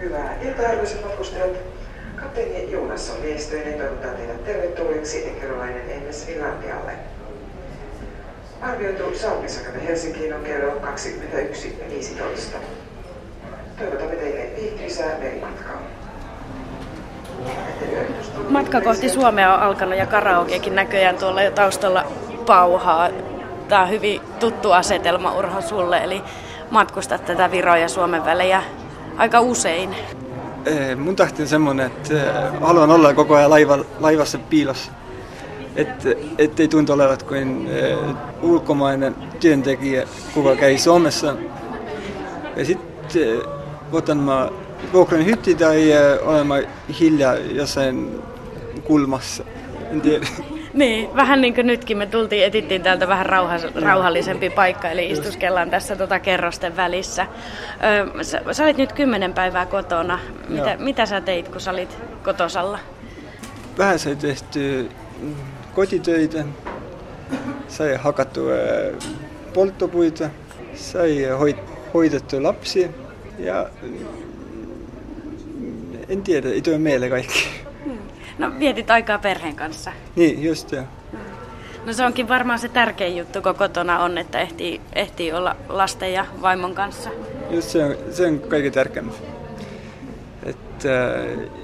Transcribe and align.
Hyvää 0.00 0.36
iltaa, 0.42 0.68
arvoisat 0.68 1.04
matkustajat. 1.04 1.56
Kapteeni 2.16 2.72
Jonas 2.72 3.10
on 3.10 3.22
viestöinen 3.22 3.74
toivottaa 3.74 4.10
teidät 4.10 4.44
tervetulleeksi 4.44 5.28
Ekerolainen 5.28 6.02
MS 6.08 6.26
Finlandialle. 6.26 6.92
Arvioitu 8.60 9.18
saapumisakamme 9.18 9.86
Helsinkiin 9.86 10.34
on 10.34 10.44
kello 10.44 10.72
21.15. 10.72 12.56
Toivotamme 13.78 14.16
teille 14.16 14.50
viihtyisää 14.56 15.18
merimatkaa. 15.18 15.82
Matka 18.48 18.80
kohti 18.80 19.08
Suomea 19.08 19.54
on 19.54 19.60
alkanut 19.60 19.98
ja 19.98 20.06
karaokekin 20.06 20.74
näköjään 20.74 21.16
tuolla 21.16 21.42
jo 21.42 21.50
taustalla 21.50 22.04
pauhaa. 22.46 23.08
Tämä 23.68 23.82
on 23.82 23.90
hyvin 23.90 24.20
tuttu 24.40 24.72
asetelma 24.72 25.34
Urho 25.34 25.60
sulle, 25.60 25.98
eli 25.98 26.22
matkustat 26.70 27.24
tätä 27.24 27.50
Viroa 27.50 27.76
ja 27.76 27.88
Suomen 27.88 28.24
välejä 28.24 28.62
aika 29.18 29.40
usein. 29.40 29.90
Mun 30.96 31.16
tahti 31.16 31.42
on 31.42 31.48
semmoinen, 31.48 31.86
että 31.86 32.14
haluan 32.60 32.90
olla 32.90 33.14
koko 33.14 33.34
ajan 33.34 33.50
laiva, 33.50 33.78
laivassa 34.00 34.38
piilossa. 34.38 34.92
Että 35.76 36.08
ettei 36.38 36.68
tuntu 36.68 36.92
olevat 36.92 37.22
kuin 37.22 37.70
ulkomainen 38.42 39.14
työntekijä, 39.40 40.06
kuka 40.34 40.56
käy 40.56 40.78
Suomessa. 40.78 41.34
Ja 42.56 42.64
sitten 42.64 43.40
otan 43.92 44.18
mä 44.18 44.50
vuokran 44.92 45.24
hytti 45.24 45.54
tai 45.54 45.92
olemaan 46.22 46.62
hiljaa 47.00 47.34
jossain 47.34 48.22
kulmassa. 48.84 49.44
En 49.92 50.00
tiedä. 50.00 50.26
Niin, 50.78 51.16
vähän 51.16 51.40
niin 51.40 51.54
kuin 51.54 51.66
nytkin 51.66 51.98
me 51.98 52.06
tultiin, 52.06 52.44
etittiin 52.44 52.82
täältä 52.82 53.08
vähän 53.08 53.26
rauha, 53.26 53.54
rauhallisempi 53.82 54.50
paikka, 54.50 54.90
eli 54.90 55.10
istuskellaan 55.10 55.70
tässä 55.70 55.96
tota 55.96 56.20
kerrosten 56.20 56.76
välissä. 56.76 57.26
Ö, 58.16 58.24
sä, 58.24 58.42
sä 58.52 58.64
olit 58.64 58.76
nyt 58.76 58.92
kymmenen 58.92 59.34
päivää 59.34 59.66
kotona. 59.66 60.18
Mitä, 60.48 60.76
mitä 60.78 61.06
sä 61.06 61.20
teit, 61.20 61.48
kun 61.48 61.60
sä 61.60 61.70
olit 61.70 61.98
kotosalla? 62.24 62.78
Vähän 63.78 63.98
sai 63.98 64.16
tehty 64.16 64.88
kotitöitä, 65.74 66.44
sai 67.68 67.96
hakattu 67.96 68.40
polttopuita, 69.54 70.30
sai 70.74 71.26
hoidettu 71.94 72.42
lapsia 72.42 72.88
ja 73.38 73.68
en 76.08 76.22
tiedä, 76.22 76.48
ei 76.48 76.62
tule 76.62 76.78
meille 76.78 77.08
kaikki. 77.08 77.67
No 78.38 78.52
vietit 78.58 78.90
aikaa 78.90 79.18
perheen 79.18 79.56
kanssa. 79.56 79.92
Niin, 80.16 80.42
just 80.42 80.72
joo. 80.72 80.84
No 81.86 81.92
se 81.92 82.04
onkin 82.04 82.28
varmaan 82.28 82.58
se 82.58 82.68
tärkein 82.68 83.16
juttu, 83.16 83.42
kun 83.42 83.54
kotona 83.54 83.98
on, 83.98 84.18
että 84.18 84.40
ehtii, 84.40 84.80
ehtii 84.92 85.32
olla 85.32 85.56
lasten 85.68 86.12
ja 86.12 86.26
vaimon 86.42 86.74
kanssa. 86.74 87.10
Just 87.50 87.68
se 87.68 87.84
on, 87.84 87.94
se 88.10 88.26
on 88.26 88.40
kaikkein 88.40 88.72
tärkein. 88.72 89.10
Että 90.46 90.88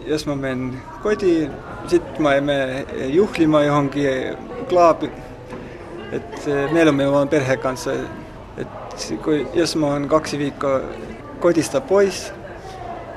jos 0.06 0.27
mä 0.27 0.36
menen 0.36 0.83
kotiin, 1.03 1.50
sitten 1.86 2.22
mä 2.22 2.41
menen 2.41 2.86
juhlimaan 3.14 3.66
johonkin 3.66 4.36
klaapi. 4.69 5.11
Että 6.12 6.50
meillä 6.72 6.91
on 7.06 7.12
vaan 7.12 7.28
perheen 7.28 7.59
kanssa. 7.59 7.92
Että 8.56 8.97
jos 9.55 9.77
mä 9.77 9.86
oon 9.86 10.09
kaksi 10.09 10.38
viikkoa 10.38 10.81
kotista 11.41 11.81
pois, 11.81 12.33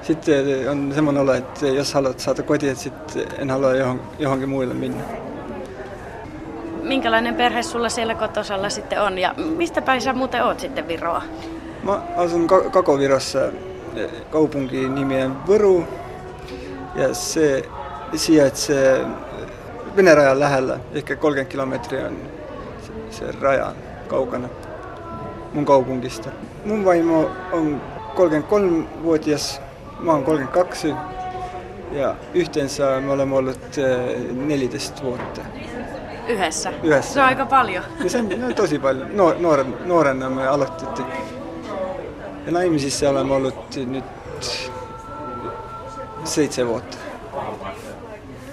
sitten 0.08 0.69
on 0.69 0.91
semmoinen 0.95 1.23
olo, 1.23 1.33
että 1.33 1.67
jos 1.67 1.94
haluat 1.94 2.19
saada 2.19 2.44
kotiin, 2.44 2.72
että 2.72 2.83
sitten 2.83 3.25
en 3.39 3.50
halua 3.50 3.73
johon, 3.73 4.02
johonkin 4.19 4.49
muille 4.49 4.73
minne. 4.73 5.03
Minkälainen 6.83 7.36
perhe 7.36 7.64
sulla 7.64 7.89
siellä 7.89 8.16
kotosalla 8.16 8.69
sitten 8.69 9.02
on 9.02 9.17
ja 9.17 9.33
mistä 9.38 9.81
päin 9.81 10.02
sä 10.02 10.14
muuten 10.14 10.44
oot 10.44 10.59
sitten 10.59 10.88
Viroa? 10.88 11.22
Mä 11.83 12.02
asun 12.17 12.47
Kakovirossa 12.47 13.39
kaupunki 14.31 14.89
nimien 14.89 15.47
Vuru 15.47 15.83
ja 16.95 17.14
se 17.14 17.64
sijaitsee 18.16 19.05
Venäjän 19.95 20.39
lähellä, 20.39 20.80
ehkä 20.94 21.16
30 21.16 21.52
kilometriä 21.52 22.05
on 22.05 22.17
se, 22.81 23.17
se 23.17 23.31
raja 23.42 23.73
kaukana 24.08 24.49
mun 25.54 25.65
kaupungista. 25.65 26.30
Mun 26.65 26.86
vaimo 26.86 27.30
on 27.52 27.81
33-vuotias 28.15 29.61
Mä 29.99 30.11
oon 30.11 30.23
32 30.23 30.93
ja 31.91 32.15
yhteensä 32.33 33.02
me 33.02 33.11
olemme 33.11 33.35
ollut 33.35 33.59
14 34.31 35.03
vuotta. 35.03 35.41
Yhdessä? 36.27 36.73
Yhdessä. 36.83 37.13
Se 37.13 37.19
on 37.19 37.25
aika 37.25 37.45
paljon. 37.45 37.83
Ja 38.03 38.09
se 38.09 38.17
on 38.17 38.30
tosi 38.55 38.80
paljon. 38.80 39.17
No, 39.17 39.36
nuoren, 39.39 39.77
nuorena 39.86 40.30
me 40.30 40.47
aloitettiin. 40.47 41.07
Ja 42.45 42.52
naimisissa 42.52 43.09
olemme 43.09 43.33
ollut 43.33 43.75
nyt 43.75 44.05
seitsemän 46.23 46.71
vuotta. 46.71 46.97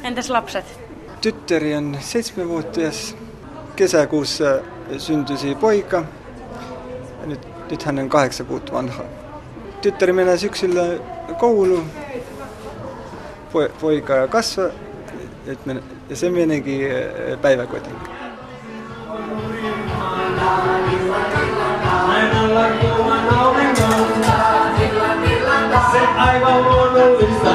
Entäs 0.03 0.31
lapset? 0.31 0.81
Tyttäri 1.21 1.75
on 1.75 1.97
seitsemänvuotias. 2.00 3.16
Kesäkuussa 3.77 4.44
syntyi 4.99 5.54
poika. 5.60 6.04
Ja 7.21 7.27
nyt, 7.27 7.49
nyt 7.71 7.83
hän 7.83 7.99
on 7.99 8.09
kahdeksan 8.09 8.49
vuotta 8.49 8.72
vanha 8.72 9.04
tütar 9.84 10.09
mines 10.17 10.45
üksinda 10.45 10.84
koulu 11.41 11.83
po, 13.53 13.67
poiga 13.81 14.25
kasva, 14.33 14.71
et 15.47 15.67
me, 15.67 15.77
see 16.12 16.31
menegi 16.33 16.78
eh, 16.89 17.37
päevakoti. 17.43 17.93
Se 25.93 26.01
aivan 26.19 26.62
luonnollista 26.65 27.53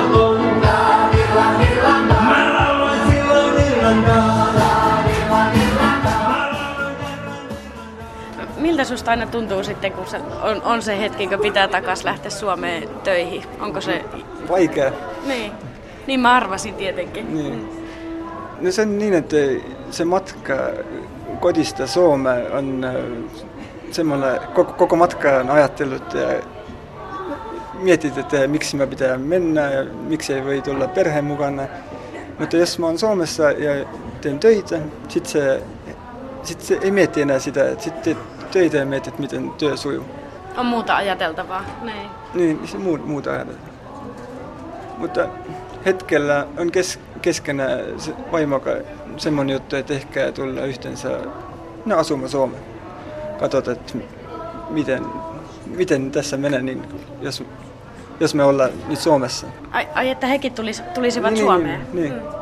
susta 8.89 9.11
aina 9.11 9.25
tuntuu 9.27 9.63
sitten, 9.63 9.91
kun 9.91 10.07
se 10.07 10.17
on, 10.41 10.61
on 10.61 10.81
se 10.81 10.99
hetki, 10.99 11.27
kun 11.27 11.39
pitää 11.39 11.67
takas 11.67 12.03
lähteä 12.03 12.31
Suomeen 12.31 12.89
töihin? 13.03 13.43
Onko 13.59 13.81
se... 13.81 14.05
Vaikea. 14.49 14.91
Niin. 15.27 15.51
Niin 16.07 16.19
mä 16.19 16.33
arvasin 16.33 16.73
tietenkin. 16.73 17.33
Niin. 17.33 17.69
No 18.61 18.71
se 18.71 18.81
on 18.81 18.97
niin, 18.97 19.13
että 19.13 19.35
se 19.91 20.05
matka 20.05 20.53
kodista 21.39 21.87
Suomeen 21.87 22.51
on 22.51 22.85
semmoinen, 23.91 24.39
koko, 24.53 24.73
koko 24.73 24.95
matka 24.95 25.29
on 25.37 25.49
ajatellut 25.49 26.13
ja 26.13 26.27
mietit, 27.73 28.17
että 28.17 28.47
miksi 28.47 28.75
mä 28.75 28.87
pitää 28.87 29.17
mennä 29.17 29.61
ja 29.71 29.83
miksi 29.83 30.33
ei 30.33 30.45
voi 30.45 30.61
tulla 30.61 30.87
perheen 30.87 31.25
mukana. 31.25 31.63
Mutta 32.39 32.57
jos 32.57 32.79
mä 32.79 32.85
oon 32.85 32.99
Suomessa 32.99 33.51
ja 33.51 33.85
teen 34.21 34.39
töitä, 34.39 34.79
sitten 35.07 35.31
se, 35.31 35.63
sit 36.43 36.61
se 36.61 36.77
ei 36.81 36.91
mieti 36.91 37.21
enää 37.21 37.39
sitä, 37.39 37.69
että 37.69 37.83
sitten 37.83 38.17
töitä 38.51 38.77
ja 38.77 38.85
mietit, 38.85 39.19
miten 39.19 39.51
työ 39.51 39.77
sujuu. 39.77 40.05
On 40.57 40.65
muuta 40.65 40.95
ajateltavaa, 40.95 41.63
niin. 41.81 42.09
Niin, 42.33 42.67
se 42.67 42.77
muu, 42.77 42.97
muuta 42.97 43.31
ajateltavaa. 43.31 43.69
Mutta 44.97 45.27
hetkellä 45.85 46.47
on 46.57 46.71
kes, 46.71 46.99
keskenä 47.21 47.67
se 47.97 48.13
vaimoka 48.31 48.71
semmoinen 49.17 49.53
juttu, 49.53 49.75
että 49.75 49.93
ehkä 49.93 50.31
tulla 50.31 50.61
yhteensä 50.61 51.09
no, 51.85 51.97
asumaan 51.97 52.29
Suomeen. 52.29 52.63
Katsotaan, 53.39 53.77
että 53.77 53.93
miten, 54.69 55.05
miten 55.65 56.11
tässä 56.11 56.37
menee, 56.37 56.61
niin 56.61 56.83
jos, 57.21 57.43
jos 58.19 58.35
me 58.35 58.43
ollaan 58.43 58.69
nyt 58.87 58.99
Suomessa. 58.99 59.47
Ai, 59.71 59.87
ai 59.95 60.09
että 60.09 60.27
hekin 60.27 60.53
tulis, 60.53 60.83
tulisivat 60.93 61.33
niin, 61.33 61.45
Suomeen? 61.45 61.87
Niin, 61.93 62.11
niin. 62.11 62.21
Hmm. 62.21 62.38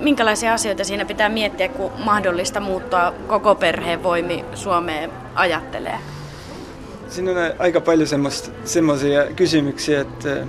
Minkälaisia 0.00 0.54
asioita 0.54 0.84
siinä 0.84 1.04
pitää 1.04 1.28
miettiä, 1.28 1.68
kun 1.68 1.92
mahdollista 2.04 2.60
muuttua 2.60 3.14
koko 3.26 3.54
perheen 3.54 4.02
voimi 4.02 4.44
Suomeen 4.54 5.10
ajattelee? 5.34 5.98
Siinä 7.08 7.30
on 7.30 7.36
aika 7.58 7.80
paljon 7.80 8.08
semmoisia 8.64 9.26
kysymyksiä, 9.36 10.00
että 10.00 10.46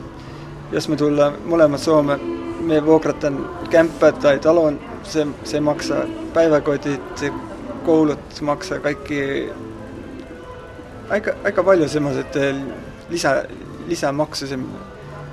jos 0.72 0.90
me 0.90 0.96
tullaan 0.96 1.34
molemmat 1.46 1.80
Suomeen, 1.80 2.20
me 2.60 2.86
vuokrataan 2.86 3.50
kämppää 3.70 4.12
tai 4.12 4.40
talon, 4.40 4.80
se, 5.04 5.28
se 5.44 5.60
maksaa 5.60 6.04
päiväkoitit, 6.34 7.02
koulut 7.86 8.42
maksaa 8.42 8.80
kaikki 8.80 9.50
aika, 11.10 11.32
aika 11.44 11.64
paljon 11.64 11.90
semmoiset 11.90 12.28
lisä, 13.10 13.46
lisämaksu, 13.88 14.46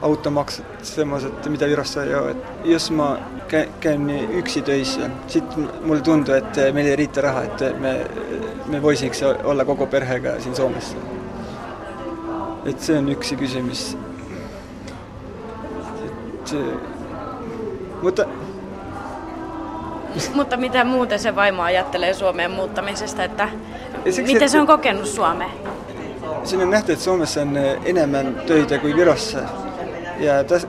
automaks, 0.03 0.63
selles, 0.83 1.25
et 1.25 1.49
mida 1.51 1.67
Virost 1.67 1.99
sai, 1.99 2.13
et 2.31 2.65
just 2.65 2.91
ma 2.91 3.17
käin, 3.49 3.71
käin 3.81 4.11
üksi 4.39 4.63
töis 4.63 4.97
ja 5.01 5.09
siit 5.27 5.57
mulle 5.59 6.01
tundub, 6.03 6.35
et 6.37 6.61
meil 6.75 6.93
ei 6.93 6.97
riita 6.97 7.25
raha, 7.25 7.45
et 7.49 7.81
me, 7.81 7.95
me 8.67 8.83
võisiks 8.83 9.23
olla 9.27 9.65
kogu 9.69 9.87
perega 9.87 10.39
siin 10.41 10.57
Soomes. 10.57 10.95
et 12.67 12.81
see 12.81 12.99
on 12.99 13.09
üks 13.09 13.33
küsimus. 13.39 13.97
et 16.05 16.55
äh, 16.55 16.63
mutta 18.03 18.27
mutta 20.35 20.57
mitä 20.57 20.85
muuten 20.85 21.19
se 21.19 21.37
vaimo 21.37 21.63
ajattelee 21.63 22.15
Suomeen 22.15 22.51
muuttamisesta, 22.51 23.25
että 23.25 23.49
Siksi, 24.05 24.23
miten 24.23 24.51
se 24.51 24.61
on 24.61 24.67
kokenut 24.67 25.07
Suomeen? 25.07 25.51
Siinä 26.45 26.65
on 26.65 26.71
nähty, 26.71 26.93
että 26.93 27.05
Suomessa 27.05 27.41
on 27.41 27.57
äh, 27.57 27.65
enemmän 27.85 28.43
töitä 28.47 28.79
kuin 28.79 28.97
Virossa 28.97 29.39
ja 30.21 30.45
tas, 30.45 30.67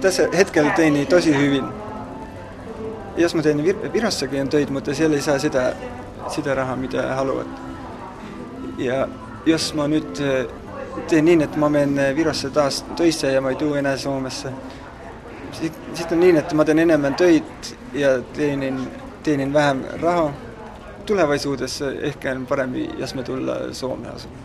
tas 0.00 0.20
hetkel 0.36 0.70
teenib 0.76 1.08
tosi 1.08 1.34
hüvin. 1.34 1.64
jos 3.16 3.34
ma 3.34 3.42
teen 3.42 3.64
vir, 3.64 3.76
Virossagi 3.92 4.40
on 4.40 4.48
töid, 4.48 4.70
mutta 4.70 4.94
seal 4.94 5.12
ei 5.12 5.22
saa 5.24 5.38
seda, 5.38 5.72
seda 6.28 6.54
raha, 6.54 6.76
mida 6.76 7.14
haluad. 7.14 7.46
ja 8.78 9.08
jos 9.46 9.74
ma 9.74 9.88
nüüd 9.88 10.20
eh, 10.20 10.46
teen 11.08 11.24
nii, 11.24 11.42
et 11.42 11.56
ma 11.56 11.68
menen 11.68 11.98
eh, 11.98 12.16
Virosse 12.16 12.50
taas 12.50 12.84
töisse 12.96 13.32
ja 13.32 13.40
ma 13.40 13.50
ei 13.50 13.56
tule 13.56 13.78
enam 13.78 13.98
Soomesse, 13.98 14.52
siis 15.52 16.12
on 16.12 16.20
nii, 16.20 16.36
et 16.36 16.52
ma 16.52 16.64
teen 16.64 16.84
enam 16.84 17.14
töid 17.16 17.72
ja 17.94 18.18
teenin, 18.36 18.80
teenin 19.22 19.52
vähem 19.52 19.84
raha. 20.02 20.32
tulevaisuudessa 21.06 21.90
ehkä 21.90 22.32
on 22.32 22.46
parempi, 22.46 22.90
jos 22.98 23.14
me 23.14 23.22
tulla 23.22 23.54
Suomeen 23.72 24.14
asumaan. 24.14 24.40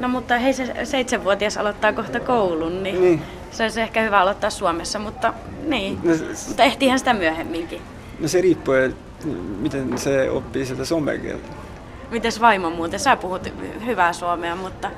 No 0.00 0.08
mutta 0.08 0.38
hei, 0.38 0.52
se 0.52 0.74
seitsemänvuotias 0.84 1.56
aloittaa 1.56 1.92
kohta 1.92 2.20
koulun, 2.20 2.82
niin, 2.82 3.00
niin. 3.00 3.22
Se 3.56 3.62
olisi 3.62 3.80
ehkä 3.80 4.02
hyvä 4.02 4.20
aloittaa 4.20 4.50
Suomessa, 4.50 4.98
mutta 4.98 5.34
niin. 5.66 5.98
No, 6.02 6.12
mutta 6.48 6.62
ehtiihän 6.62 6.98
sitä 6.98 7.14
myöhemminkin. 7.14 7.80
No 8.20 8.28
se 8.28 8.40
riippuu, 8.40 8.74
miten 9.60 9.98
se 9.98 10.30
oppii 10.30 10.66
sitä 10.66 10.84
suomea 10.84 11.18
kieltä. 11.18 11.48
Mites 12.10 12.40
vaimo 12.40 12.70
muuten? 12.70 13.00
Sä 13.00 13.16
puhut 13.16 13.52
hyvää 13.86 14.12
suomea, 14.12 14.56
mutta... 14.56 14.90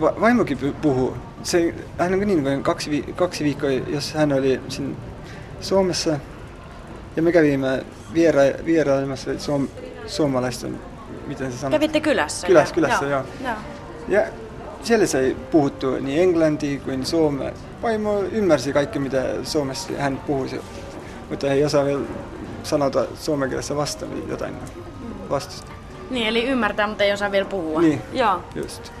Va- 0.00 0.14
vaimokin 0.20 0.58
puhuu. 0.82 1.16
Se, 1.42 1.74
hän 1.98 2.12
on 2.14 2.20
niin 2.20 2.42
kuin 2.42 2.62
kaksi, 2.62 2.90
vi- 2.90 3.12
kaksi 3.16 3.44
viikkoa, 3.44 3.70
jos 3.70 4.14
hän 4.14 4.32
oli 4.32 4.60
siinä 4.68 4.94
Suomessa. 5.60 6.18
Ja 7.16 7.22
me 7.22 7.32
kävimme 7.32 7.84
viera- 8.14 8.64
vierailemassa 8.64 9.30
suom- 9.38 9.68
suomalaisten, 10.06 10.80
miten 11.26 11.52
se 11.52 11.58
sanoo? 11.58 11.70
Kävitte 11.78 12.00
kylässä? 12.00 12.46
Kylässä, 12.46 12.74
kylässä, 12.74 13.04
joo. 13.04 13.22
joo. 13.44 13.54
Ja 14.08 14.22
siellä 14.82 15.06
se 15.06 15.36
puhuttu 15.50 15.90
niin 15.90 16.22
englantia 16.22 16.80
kuin 16.80 17.06
suomea. 17.06 17.52
Vaimo 17.84 18.22
ymmärsi 18.32 18.72
kaikki, 18.72 18.98
mitä 18.98 19.22
Suomessa 19.42 19.92
hän 19.98 20.20
puhui, 20.26 20.60
mutta 21.30 21.46
ei 21.46 21.64
osaa 21.64 21.84
vielä 21.84 22.00
sanota 22.62 23.04
suomen 23.14 23.48
kielessä 23.48 23.76
vastaan 23.76 24.28
jotain 24.28 24.54
vastusta. 25.30 25.72
Niin, 26.10 26.26
eli 26.26 26.44
ymmärtää, 26.44 26.86
mutta 26.86 27.04
ei 27.04 27.12
osaa 27.12 27.30
vielä 27.32 27.44
puhua. 27.44 27.80
Niin, 27.80 28.02
Joo. 28.12 28.40
just. 28.54 28.92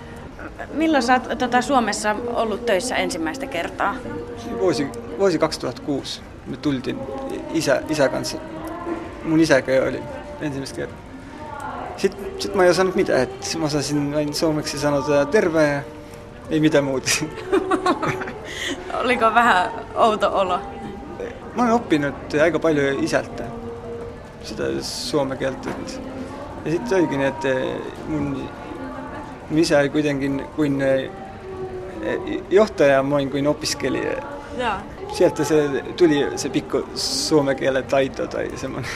Milloin 0.72 1.02
sä 1.02 1.12
oot 1.14 1.38
tota, 1.38 1.62
Suomessa 1.62 2.16
ollut 2.26 2.66
töissä 2.66 2.96
ensimmäistä 2.96 3.46
kertaa? 3.46 3.96
Vuosi, 4.58 4.86
vuosi 5.18 5.38
2006. 5.38 6.20
Me 6.46 6.56
tultiin 6.56 6.98
isä, 7.52 7.82
isä 7.88 8.08
kanssa. 8.08 8.38
Mun 9.24 9.40
isäkin 9.40 9.82
oli 9.82 10.02
ensimmäistä 10.40 10.76
kertaa. 10.76 10.98
Sitten 11.96 12.26
sit 12.38 12.54
mä 12.54 12.64
en 12.64 12.70
osannut 12.70 12.94
mitään, 12.94 13.20
että 13.20 13.58
mä 13.58 13.64
osasin 13.64 14.14
vain 14.14 14.34
suomeksi 14.34 14.78
sanoa 14.78 15.24
terve 15.30 15.68
ja 15.68 15.82
ei 16.50 16.60
mitään 16.60 16.84
muuta. 16.84 17.10
Oliko 19.00 19.34
vähän 19.34 19.70
outo 19.94 20.30
olo? 20.38 20.58
Mä 21.54 21.62
olen 21.62 21.74
oppinut 21.74 22.14
aika 22.42 22.58
paljon 22.58 23.04
isältä 23.04 23.44
sitä 24.44 24.62
suomen 24.80 25.38
kieltä. 25.38 25.70
Ja 26.64 26.70
sitten 26.70 26.98
olikin, 26.98 27.20
että 27.20 27.48
mun, 28.08 28.48
mun 29.50 29.58
isä 29.58 29.78
oli 29.78 29.88
kuitenkin 29.88 30.46
kuin 30.56 30.82
johtaja 32.50 33.02
moin 33.02 33.30
kuin 33.30 33.46
opiskelija. 33.46 34.22
Ja. 34.58 34.80
Sieltä 35.12 35.44
se 35.44 35.68
tuli 35.96 36.26
se 36.36 36.48
pikku 36.48 36.88
suomen 36.94 37.56
kielen 37.56 37.84
taito 37.84 38.26
tai 38.26 38.50
semmoinen. 38.56 38.90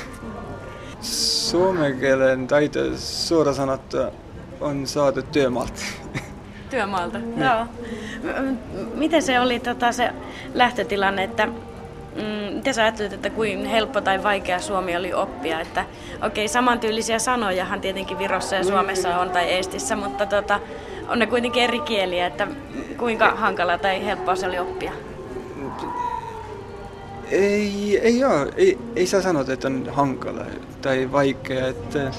Suomen 1.01 2.01
kielen 2.01 2.47
taito 2.47 2.81
suora 2.97 3.53
sanottua 3.53 4.11
on 4.61 4.87
saatu 4.87 5.23
työmaalta. 5.23 5.83
Työmaalta, 6.71 7.19
joo. 7.19 7.67
Miten 8.95 9.23
se 9.23 9.41
oli 9.41 9.61
tota, 9.61 9.93
se 9.93 10.11
lähtötilanne, 10.55 11.25
että 11.25 11.47
mm, 11.47 12.55
miten 12.55 12.75
sä 12.75 12.83
ajattelit, 12.83 13.13
että 13.13 13.31
kuin 13.31 13.65
helppo 13.65 14.01
tai 14.01 14.23
vaikea 14.23 14.61
suomi 14.61 14.97
oli 14.97 15.13
oppia? 15.13 15.61
Että 15.61 15.85
okei, 16.17 16.27
okay, 16.27 16.49
samantyylisiä 16.49 17.19
sanojahan 17.19 17.81
tietenkin 17.81 18.19
Virossa 18.19 18.57
ja 18.57 18.65
Suomessa 18.65 19.19
on 19.19 19.31
tai 19.31 19.45
Eestissä, 19.45 19.97
mutta 19.97 20.27
tota, 20.27 20.61
on 21.09 21.19
ne 21.19 21.27
kuitenkin 21.27 21.63
eri 21.63 21.81
kieliä, 21.81 22.27
että 22.27 22.49
kuinka 22.97 23.31
hankala 23.31 23.79
tai 23.79 24.05
helppoa 24.05 24.37
se 24.37 24.47
oli 24.47 24.59
oppia? 24.59 24.93
Ei, 27.31 27.99
ei 28.03 28.25
ole. 28.25 28.53
Ei, 28.57 28.79
ei 28.97 29.07
saa 29.07 29.23
sanoa, 29.23 29.45
että 29.49 29.69
on 29.69 29.89
hankala 29.91 30.45
tai 30.83 31.13
vaikea. 31.13 31.69
Että 31.69 32.11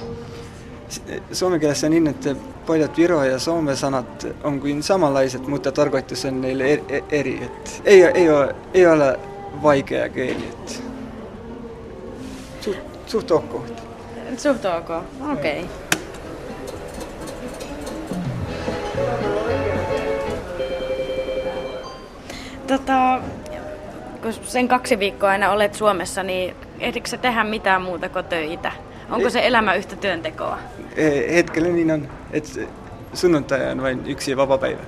suomen 1.32 1.60
kielessä 1.60 1.90
niin, 1.90 2.08
että 2.08 2.36
pojat 2.66 2.98
Viro 2.98 3.24
ja 3.24 3.40
Suomen 3.40 3.78
sanat 3.78 4.28
on 4.44 4.60
kuin 4.60 4.84
samanlaiset, 4.84 5.48
mutta 5.48 5.72
tarkoitus 5.72 6.26
on 6.26 6.42
niille 6.42 6.84
eri. 7.10 7.44
Että 7.44 7.72
ei, 7.86 8.04
ei, 8.04 8.30
ole, 8.30 8.56
ei 8.74 8.88
ole 8.88 9.20
vaikea 9.64 10.10
kieli. 10.10 10.50
Että 10.50 10.72
suht, 12.62 12.80
suht 13.06 13.32
ok. 13.32 13.66
Suht 14.38 14.66
ok, 14.66 14.90
okei. 15.32 15.64
Okay. 15.64 15.90
Tota, 22.68 23.22
kun 24.22 24.34
sen 24.34 24.68
kaksi 24.68 25.00
viikkoa 25.00 25.30
aina 25.30 25.52
olet 25.52 25.74
Suomessa, 25.74 26.24
niin 26.24 26.56
ehdikö 26.80 27.10
sä 27.10 27.18
tehdä 27.18 27.44
mitään 27.44 27.82
muuta 27.82 28.10
kuin 28.10 28.26
töitä? 28.26 28.72
Onko 29.12 29.30
se 29.30 29.48
elämä 29.48 29.76
yhtä 29.76 29.96
työntekoa? 29.96 30.60
E, 30.96 31.36
hetkellä 31.36 31.70
niin 31.70 31.92
on, 31.92 32.08
että 32.32 32.60
sunnuntai 33.14 33.72
on 33.72 33.82
vain 33.82 34.06
yksi 34.06 34.38
vapapäivä. 34.38 34.82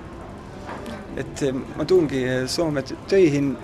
Että 1.18 1.46
mä 1.76 1.86
tuunkin 1.86 2.48
Suomeen 2.48 2.86
töihin, 3.08 3.58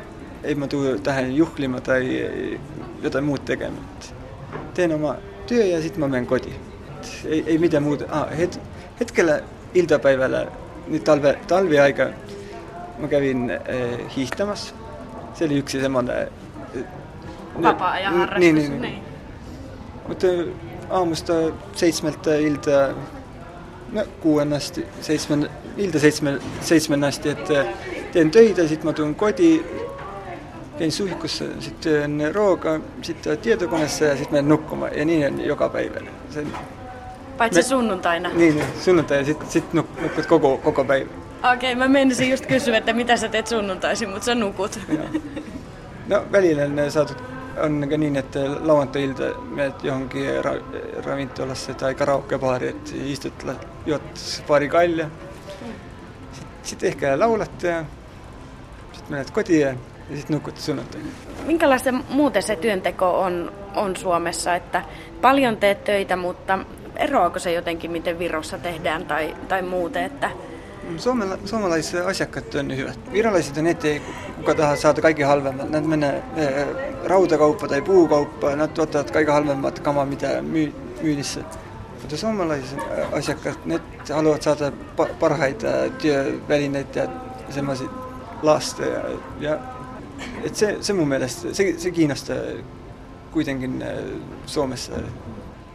ei 0.43 0.55
mä 0.55 0.67
tuu 0.67 0.99
tähän 0.99 1.35
juhlimaan 1.35 1.83
tai 1.83 2.29
jotain 3.01 3.25
muuta 3.25 3.43
tekemään. 3.45 3.83
Teen 4.73 4.95
oma 4.95 5.15
työ 5.47 5.65
ja 5.65 5.81
sitten 5.81 5.99
mä 5.99 6.07
menen 6.07 6.27
kotiin. 6.27 6.55
Ei, 7.25 7.43
ei 7.47 7.57
mitään 7.57 7.83
muuta. 7.83 8.05
Ah, 8.09 8.37
het, 8.37 8.59
hetkellä 8.99 9.41
iltapäivällä, 9.73 10.47
niin 10.87 11.03
talve, 11.03 11.39
talviaika, 11.47 12.07
mä 12.97 13.07
kävin 13.07 13.51
äh, 13.51 14.15
hiihtämässä 14.15 14.75
se 15.37 15.45
oli 15.45 15.57
yksi 15.57 15.81
semmoinen... 15.81 16.27
Vapaa-ajan 17.61 18.13
harrastus. 18.13 18.39
Niin, 18.39 18.55
niin, 18.55 18.71
niin. 18.71 18.81
niin. 18.81 19.06
Mutta 20.07 20.27
aamusta 20.89 21.33
seitsemältä 21.73 22.35
iltaa, 22.35 22.87
no 23.91 24.03
kuuden 24.19 24.53
asti, 24.53 24.85
seitsemän, 25.01 25.49
ilta 25.77 25.99
seitsemän, 25.99 26.39
seitsemän 26.61 27.03
asti, 27.03 27.29
että 27.29 27.65
teen 28.11 28.31
töitä, 28.31 28.67
sitten 28.67 28.85
mä 28.85 28.93
tuun 28.93 29.15
kotiin, 29.15 29.65
teen 30.77 30.91
suihkussa, 30.91 31.45
sitten 31.59 32.35
ruokaa, 32.35 32.79
sitten 33.01 33.37
tietokoneessa 33.37 34.05
ja 34.05 34.15
sitten 34.15 34.33
menen 34.33 34.49
nukkumaan. 34.49 34.97
Ja 34.97 35.05
niin 35.05 35.45
joka 35.45 35.69
päivä. 35.69 35.99
Sen, 36.29 36.47
Paitsi 37.37 37.59
me, 37.59 37.63
sunnuntaina. 37.63 38.29
Niin, 38.29 38.55
niin 38.55 38.67
sunnuntai 38.81 39.17
ja 39.17 39.25
sitten 39.25 39.49
sit 39.49 39.73
nuk, 39.73 40.01
nukkut 40.01 40.25
koko, 40.25 40.57
koko 40.57 40.83
päivä. 40.83 41.09
Okei, 41.53 41.73
okay, 41.73 41.75
mä 41.75 41.87
menisin 41.87 42.29
just 42.29 42.45
kysyä, 42.45 42.77
että 42.77 42.93
mitä 42.93 43.17
sä 43.17 43.27
teet 43.27 43.47
sunnuntaisin, 43.47 44.09
mutta 44.09 44.25
sä 44.25 44.35
nukut. 44.35 44.79
No 46.07 46.25
välillä 46.31 46.67
ne 46.67 46.89
saatut 46.89 47.23
on 47.61 47.81
niin, 47.97 48.15
että 48.15 48.39
lauantai-ilta 48.59 49.23
menet 49.39 49.83
johonkin 49.83 50.25
ra- 50.45 51.05
ravintolassa 51.05 51.73
tai 51.73 51.95
karaokebaari, 51.95 52.67
että 52.67 52.91
istut, 53.05 53.45
juot 53.85 54.03
pari 54.47 54.69
kalja. 54.69 55.09
Sitten 56.31 56.57
sit 56.63 56.83
ehkä 56.83 57.19
laulat 57.19 57.63
ja 57.63 57.85
sitten 58.91 59.11
menet 59.11 59.31
kotiin 59.31 59.61
ja, 59.61 59.73
sitten 60.15 60.35
nukut 60.35 60.57
sunnuntaina. 60.57 61.07
Minkälaista 61.45 61.91
muuten 61.91 62.43
se 62.43 62.55
työnteko 62.55 63.21
on, 63.21 63.51
on 63.75 63.95
Suomessa, 63.95 64.55
että 64.55 64.81
paljon 65.21 65.57
teet 65.57 65.83
töitä, 65.83 66.15
mutta 66.15 66.59
eroako 66.95 67.39
se 67.39 67.53
jotenkin, 67.53 67.91
miten 67.91 68.19
Virossa 68.19 68.57
tehdään 68.57 69.05
tai, 69.05 69.35
tai 69.47 69.61
muuten, 69.61 70.03
että 70.03 70.31
Suomala, 70.97 71.37
suomalaiset 71.45 72.05
asiakkaat 72.05 72.55
on 72.55 72.77
hyvät. 72.77 72.99
Viralaiset 73.11 73.57
on 73.57 73.67
ettei 73.67 74.01
kuka 74.47 74.57
tahansa 74.57 74.81
saada 74.81 75.01
kaikki 75.01 75.23
halvemmat. 75.23 75.69
Nad 75.69 75.83
menee 75.83 76.23
eh, 76.35 76.67
rautakauppa 77.03 77.67
tai 77.67 77.81
puukauppa, 77.81 78.55
nad 78.55 78.69
tuottavat 78.69 79.11
kaikki 79.11 79.31
halvemmat 79.31 79.79
kamaa, 79.79 80.05
mitä 80.05 80.41
myy, 80.41 80.73
myynnissä. 81.01 81.41
Mutta 82.01 82.17
suomalaiset 82.17 82.79
asiakkaat, 83.11 83.65
ne 83.65 83.79
haluavat 84.13 84.41
saada 84.41 84.71
parhaita 85.19 85.67
työvälineitä 86.01 86.99
ja 86.99 87.07
semmoisia 87.49 87.89
lasteja. 88.41 89.01
Ja, 89.39 89.59
et 90.43 90.55
se, 90.55 90.77
se 90.81 90.93
mun 90.93 91.07
mielestä, 91.07 91.53
se, 91.53 91.73
se 91.77 91.91
kiinnostaa 91.91 92.37
kuitenkin 93.31 93.81
eh, 93.81 93.97
Suomessa 94.45 94.91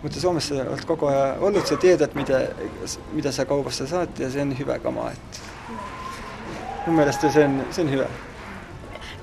mutta 0.03 0.21
Suomessa 0.21 0.55
olet 0.55 0.85
koko 0.85 1.07
ajan 1.09 1.39
ollut, 1.39 1.67
sä 1.67 1.77
tiedät 1.77 2.15
mitä, 2.15 2.49
mitä 3.13 3.33
sä 3.33 3.45
kaupassa 3.45 3.87
saat 3.87 4.19
ja 4.19 4.31
sen 4.31 4.59
hyvä 4.59 4.79
kamaa. 4.79 5.11
Että 5.11 5.39
mun 6.87 6.97
mielestä 6.97 7.33
sen, 7.33 7.67
sen 7.71 7.91
hyvä. 7.91 8.05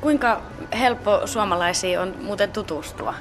Kuinka 0.02 0.42
helppo 0.80 1.22
suomalaisiin 1.28 2.00
on 2.00 2.16
muuten 2.22 2.52
tutustua? 2.52 3.14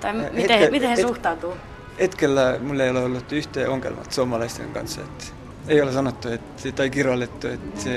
Tai 0.00 0.12
miten, 0.12 0.58
Hetke, 0.58 0.70
miten 0.70 0.88
he 0.88 0.94
et, 0.94 1.00
suhtautuu? 1.00 1.54
Hetkellä 2.00 2.58
mulla 2.60 2.84
ei 2.84 2.90
ole 2.90 3.04
ollut 3.04 3.32
yhteen 3.32 3.70
ongelmat 3.70 4.12
suomalaisten 4.12 4.68
kanssa. 4.70 5.00
Että, 5.00 5.24
ei 5.68 5.82
ole 5.82 5.92
sanottu 5.92 6.28
että, 6.28 6.72
tai 6.72 6.90
kirjoitettu, 6.90 7.46
että, 7.46 7.90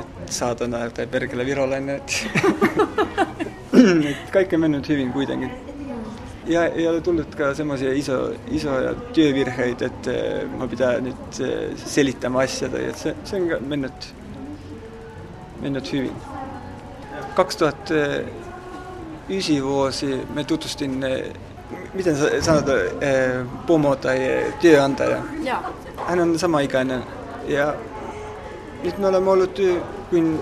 että 0.00 0.32
saatana 0.32 0.90
tai 0.90 1.06
perkele 1.06 1.46
virolainen. 1.46 1.96
Että, 4.10 4.32
kaikki 4.32 4.56
on 4.56 4.60
mennyt 4.60 4.88
hyvin 4.88 5.12
kuitenkin. 5.12 5.50
Ja 6.46 6.66
ei 6.66 6.88
ole 6.88 7.00
tullutkaan 7.00 7.56
semmoisia 7.56 7.92
iso, 7.92 8.32
isoja 8.50 8.94
työvirheitä, 8.94 9.86
että 9.86 10.10
mä 10.58 10.68
pitää 10.68 11.00
nyt 11.00 11.16
selittämään 11.76 12.44
asioita. 12.44 12.78
Että 12.78 12.98
se, 12.98 13.16
se 13.24 13.36
on 13.36 13.42
mennyt, 13.60 14.14
mennyt 15.60 15.92
hyvin. 15.92 16.12
2009 17.38 19.62
vuosi 19.62 20.26
me 20.34 20.44
tutustin, 20.44 21.04
miten 21.94 22.16
sanot, 22.40 22.64
pomo 23.66 23.96
tai 23.96 24.46
työnantaja. 24.60 25.18
Joo. 25.42 25.58
Hän 26.06 26.20
on 26.20 26.38
sama 26.38 26.60
ikäinen 26.60 27.02
ja 27.46 27.74
nyt 28.82 28.98
me 28.98 29.06
olemme 29.06 29.30
ollut, 29.30 29.58
kun 30.10 30.40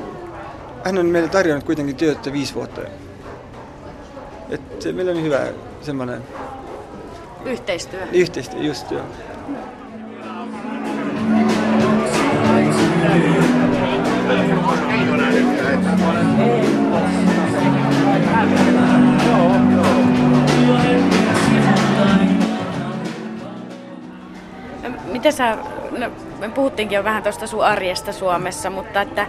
hän 0.84 0.98
on 0.98 1.06
meille 1.06 1.28
tarjonnut 1.28 1.64
kuitenkin 1.64 1.96
työtä 1.96 2.32
viisi 2.32 2.54
vuotta. 2.54 2.80
Että 4.50 4.92
meillä 4.92 5.12
on 5.12 5.22
hyvä 5.22 5.40
semmoinen... 5.82 6.22
Yhteistyö. 7.44 8.00
Yhteistyö, 8.12 8.60
just 8.60 8.90
joo. 8.90 9.04
Miten 25.26 25.38
sä, 25.38 25.56
no, 25.98 26.10
me 26.38 26.48
puhuttiinkin 26.48 26.96
jo 26.96 27.04
vähän 27.04 27.22
tuosta 27.22 27.46
sun 27.46 27.64
arjesta 27.64 28.12
Suomessa, 28.12 28.70
mutta 28.70 29.00
että 29.00 29.26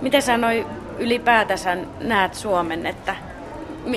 miten 0.00 0.22
sä 0.22 0.36
noin 0.36 0.66
ylipäätänsä 0.98 1.76
näet 2.00 2.34
Suomen, 2.34 2.86
että 2.86 3.16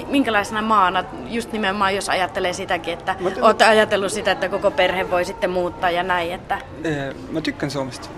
minkälaisena 0.08 0.62
maana, 0.62 1.04
just 1.28 1.52
nimenomaan 1.52 1.96
jos 1.96 2.10
ajattelee 2.10 2.54
sitäkin, 2.54 2.94
että 2.94 3.16
mä 3.20 3.30
olette 3.42 3.66
ajatellut 3.66 4.12
sitä, 4.12 4.32
että 4.32 4.50
koko 4.50 4.72
perhe 4.72 5.12
voi 5.12 5.26
sitten 5.26 5.50
muuttaa 5.50 5.90
ja 5.90 6.04
näin, 6.04 6.32
että... 6.32 6.58
Mä 7.32 7.42
tykkään 7.42 7.72
Suomesta. 7.72 8.10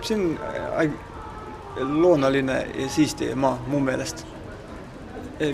Se 0.00 0.14
on 0.14 0.38
luonnollinen 1.76 2.80
ja 2.80 2.88
siistiä 2.88 3.36
maa 3.36 3.58
mun 3.66 3.84
mielestä. 3.84 4.22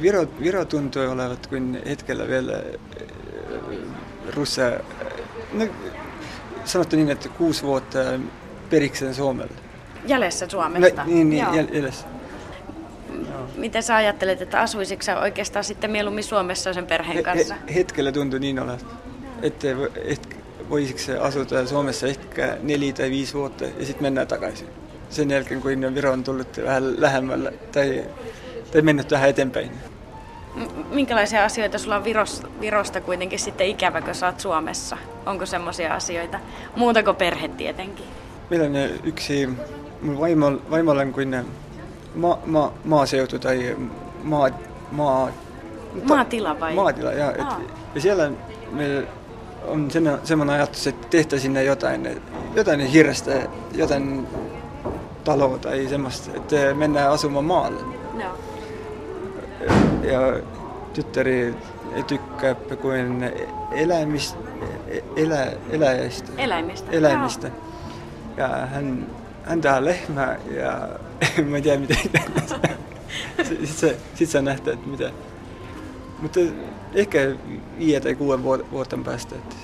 Viro, 0.02 0.26
Viro 0.40 0.64
tuntuu 0.64 1.10
olevat 1.10 1.46
kuin 1.46 1.82
hetkellä 1.88 2.28
vielä 2.28 2.62
russa, 4.34 4.62
no, 5.52 5.66
sanottu 6.64 6.96
niin, 6.96 7.10
että 7.10 7.28
kuusi 7.28 7.62
vuotta 7.62 7.98
periksen 8.70 9.14
Suomelle. 9.14 9.54
Jäljessä 10.06 10.48
Suomesta? 10.48 11.04
No, 11.04 11.10
niin, 11.10 11.30
niin 11.30 11.46
jäljessä. 11.54 12.06
Miten 13.56 13.82
sä 13.82 13.96
ajattelet, 13.96 14.42
että 14.42 14.60
asuisitko 14.60 15.02
sä 15.02 15.20
oikeastaan 15.20 15.64
sitten 15.64 15.90
mieluummin 15.90 16.24
Suomessa 16.24 16.72
sen 16.72 16.86
perheen 16.86 17.24
kanssa? 17.24 17.54
He, 17.54 17.74
hetkellä 17.74 18.12
tuntuu 18.12 18.38
niin 18.38 18.58
olevan, 18.58 18.80
että 19.42 19.68
et, 20.04 20.36
voisiko 20.70 20.98
asuta 21.20 21.66
Suomessa 21.66 22.06
ehkä 22.06 22.56
neljä 22.62 22.92
tai 22.92 23.10
viisi 23.10 23.34
vuotta 23.34 23.64
ja 23.64 23.86
sitten 23.86 24.02
mennään 24.02 24.26
takaisin. 24.26 24.68
Sen 25.10 25.30
jälkeen, 25.30 25.62
kun 25.62 25.94
Viro 25.94 26.12
on 26.12 26.24
tullut 26.24 26.60
vähän 26.64 27.00
lähemmällä 27.00 27.52
tai, 27.72 28.04
tai 28.72 28.82
mennyt 28.82 29.10
vähän 29.10 29.30
eteenpäin. 29.30 29.70
Minkälaisia 30.90 31.44
asioita 31.44 31.78
sulla 31.78 31.96
on 31.96 32.04
Virosta, 32.04 32.48
Virosta 32.60 33.00
kuitenkin 33.00 33.38
sitten 33.38 33.66
ikävä, 33.66 34.00
kun 34.00 34.14
sä 34.14 34.26
oot 34.26 34.40
Suomessa? 34.40 34.96
Onko 35.26 35.46
semmoisia 35.46 35.94
asioita? 35.94 36.38
Muuta 36.76 37.02
kuin 37.02 37.16
perhe 37.16 37.48
tietenkin. 37.48 38.04
Meillä 38.50 38.66
on 38.66 38.98
yksi 39.04 39.48
mun 40.02 40.20
vaimo, 40.20 40.52
vaimolla 40.70 41.02
on 41.02 41.12
kuin 41.12 41.44
ma, 42.14 42.38
ma, 42.46 42.72
maaseutu 42.84 43.38
tai 43.38 43.76
maa, 44.22 44.50
maa, 44.92 45.28
maatila 46.08 46.60
vai? 46.60 46.74
Maatila, 46.74 47.12
ja, 47.12 47.30
et, 47.30 47.66
ja 47.94 48.00
siellä 48.00 48.30
meillä 48.72 49.06
on 49.66 49.88
semmoinen 50.24 50.56
ajatus, 50.56 50.86
että 50.86 51.06
tehtäisiin 51.08 51.42
sinne 51.42 51.64
jotain, 51.64 52.20
jotain 52.54 52.80
hirrestä, 52.80 53.32
jotain 53.74 54.26
taloa 55.24 55.58
tai 55.58 55.86
semmoista, 55.88 56.30
että 56.36 56.74
mennään 56.74 57.10
asumaan 57.10 57.44
maalle. 57.44 57.80
No. 58.14 58.24
Ja 60.02 60.40
tyttäri 60.92 61.54
tykkää 62.06 62.54
kuin 62.54 63.32
eläimistä, 63.72 64.38
elä, 65.16 65.52
eläjistä. 65.70 66.32
Eläimistä. 66.36 66.90
Eläimistä. 66.90 67.50
Ja 68.36 68.48
hän, 68.48 69.06
hän 69.44 69.60
tää 69.60 69.84
lehmää 69.84 70.38
ja 70.56 70.88
mä 71.48 71.56
en 71.56 71.62
tiedä 71.62 71.80
miten. 71.80 71.96
Sitten 73.42 73.66
sä, 73.66 73.88
sit 74.14 74.30
sä 74.30 74.42
nähtää, 74.42 74.74
että 74.74 74.88
mitä. 74.88 75.10
Mutta 76.22 76.40
ehkä 76.94 77.18
viiden 77.78 78.02
tai 78.02 78.14
kuuden 78.14 78.44
vuoden 78.44 79.04
päästä. 79.04 79.34
Että... 79.34 79.56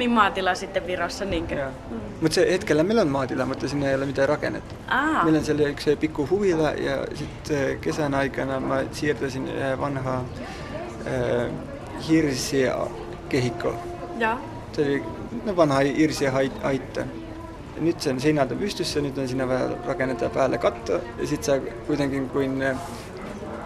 Niin 0.00 0.10
maatila 0.10 0.54
sitten 0.54 0.86
Virossa, 0.86 1.24
niinkö? 1.24 1.54
Mm. 1.90 1.96
Mutta 2.20 2.34
se 2.34 2.52
hetkellä 2.52 2.82
meillä 2.82 3.02
on 3.02 3.08
maatila, 3.08 3.46
mutta 3.46 3.68
sinne 3.68 3.88
ei 3.88 3.94
ole 3.94 4.06
mitään 4.06 4.28
rakennettu. 4.28 4.74
Aa. 4.88 5.24
Meillä 5.24 5.38
on 5.38 5.44
siellä 5.44 5.68
yksi 5.68 5.96
pikku 5.96 6.28
huvila 6.30 6.70
ja 6.70 7.06
sitten 7.14 7.78
kesän 7.78 8.14
aikana 8.14 8.60
mä 8.60 8.84
siirtäisin 8.92 9.48
vanhaa 9.80 10.24
äh, 11.06 11.50
hirsiä 12.08 12.74
kehikkoa. 13.28 13.74
Joo. 14.18 14.38
Se 14.72 14.82
oli 14.82 15.04
no 15.44 15.56
vanha 15.56 15.78
hirsiä 15.78 16.32
aitta 16.62 17.00
nyt 17.80 18.00
sen 18.00 18.20
seinältä 18.20 18.54
pystyssä, 18.54 19.00
nyt 19.00 19.18
on 19.18 19.28
siinä 19.28 19.48
vähän 19.48 19.76
rakennetaan 19.86 20.30
päälle 20.30 20.58
katto 20.58 20.92
ja 20.92 21.26
sitten 21.26 21.44
saa 21.44 21.72
kuitenkin 21.86 22.28
kuin 22.28 22.62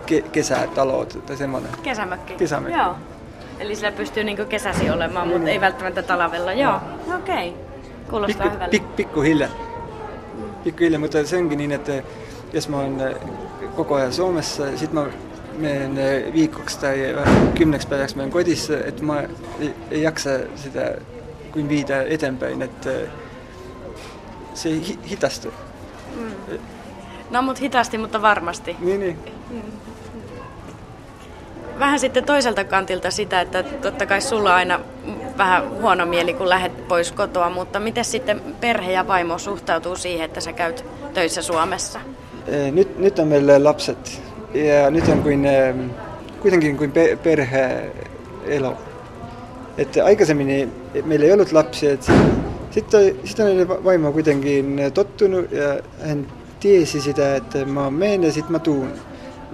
ke- 0.07 0.29
kesätalot 0.33 1.27
tai 1.27 1.37
semmoinen. 1.37 1.71
Kesämökki. 1.83 2.35
Kesämökki. 2.35 2.79
Joo. 2.79 2.95
Eli 3.59 3.77
sillä 3.77 3.93
pystyy 3.93 4.25
niinku 4.25 4.45
kesäsi 4.45 4.91
olemaan, 4.91 5.29
mutta 5.29 5.51
ei 5.51 5.61
välttämättä 5.61 6.03
talavella. 6.03 6.53
Joo, 6.53 6.81
okei. 7.17 7.49
Okay. 7.49 7.61
Kuulostaa 8.11 8.43
pikku, 8.43 8.55
hyvältä. 8.55 8.71
Pik, 8.71 8.97
pikkuhiljaa. 8.97 9.51
Pikkuhiljaa, 10.65 11.01
mutta 11.01 11.25
se 11.25 11.37
onkin 11.37 11.59
niin, 11.59 11.73
että 11.73 12.03
jos 12.53 12.69
mä 12.69 12.77
oon 12.77 13.03
koko 13.77 13.95
ajan 13.95 14.13
Suomessa, 14.13 14.77
sitten 14.77 15.01
mä 15.01 15.07
menen 15.59 15.95
viikoksi 16.33 16.81
tai 16.81 17.15
kymmeneksi 17.55 17.89
päiväksi 17.89 18.17
menen 18.17 18.31
kodissa, 18.31 18.79
että 18.79 19.03
mä 19.03 19.25
ei, 19.61 19.75
ei 19.91 20.03
jaksa 20.03 20.31
sitä 20.57 20.95
kuin 21.53 21.69
viitä 21.69 22.03
eteenpäin, 22.03 22.63
että 22.63 22.91
se 24.55 24.71
hi- 24.71 24.99
hitastuu. 25.11 25.53
Mm. 26.17 26.59
No 27.31 27.43
mutta 27.43 27.61
hitaasti, 27.61 27.99
mutta 27.99 28.23
varmasti. 28.23 28.77
Niin, 28.81 29.01
niin. 29.01 29.19
Mm. 29.51 29.63
Vähän 31.79 32.01
sitten 32.01 32.25
toiselta 32.25 32.65
kantilta 32.65 33.11
sitä, 33.11 33.41
että 33.41 33.63
totta 33.63 34.07
kai 34.07 34.21
sulla 34.21 34.55
aina 34.55 34.81
vähän 35.39 35.71
huono 35.71 36.07
mieli, 36.07 36.35
kun 36.35 36.49
lähdet 36.49 36.89
pois 36.89 37.13
kotoa, 37.13 37.51
mutta 37.51 37.81
miten 37.81 38.05
sitten 38.05 38.41
perhe 38.61 38.93
ja 38.93 39.07
vaimo 39.07 39.39
suhtautuu 39.39 39.97
siihen, 39.97 40.25
että 40.25 40.41
sä 40.41 40.53
käyt 40.53 40.85
töissä 41.15 41.43
Suomessa? 41.43 42.01
Nyt, 42.73 42.99
nyt 42.99 43.19
on 43.19 43.29
meillä 43.29 43.65
lapset 43.65 44.23
ja 44.55 44.91
nyt 44.91 45.09
on 45.09 45.23
kuin, 45.23 45.47
kuitenkin 46.41 46.77
kuin 46.77 46.93
perhe 47.23 47.93
elo. 48.47 48.77
Että 49.79 50.05
aikaisemmin 50.05 50.73
meillä 51.05 51.27
ei 51.27 51.33
ollut 51.33 51.53
lapsia, 51.53 51.97
sitten, 52.71 53.17
sitten 53.25 53.69
vaimo 53.69 54.13
kuitenkin 54.13 54.81
tottunut 54.95 55.53
ja 55.53 55.81
hän 56.07 56.27
tiesi 56.61 57.01
sitä, 57.01 57.37
että 57.37 57.65
mä 57.65 57.91
menen 57.91 58.23
ja 58.23 58.33
sitten 58.33 58.53
mä 58.53 58.59
tuun. 58.59 58.93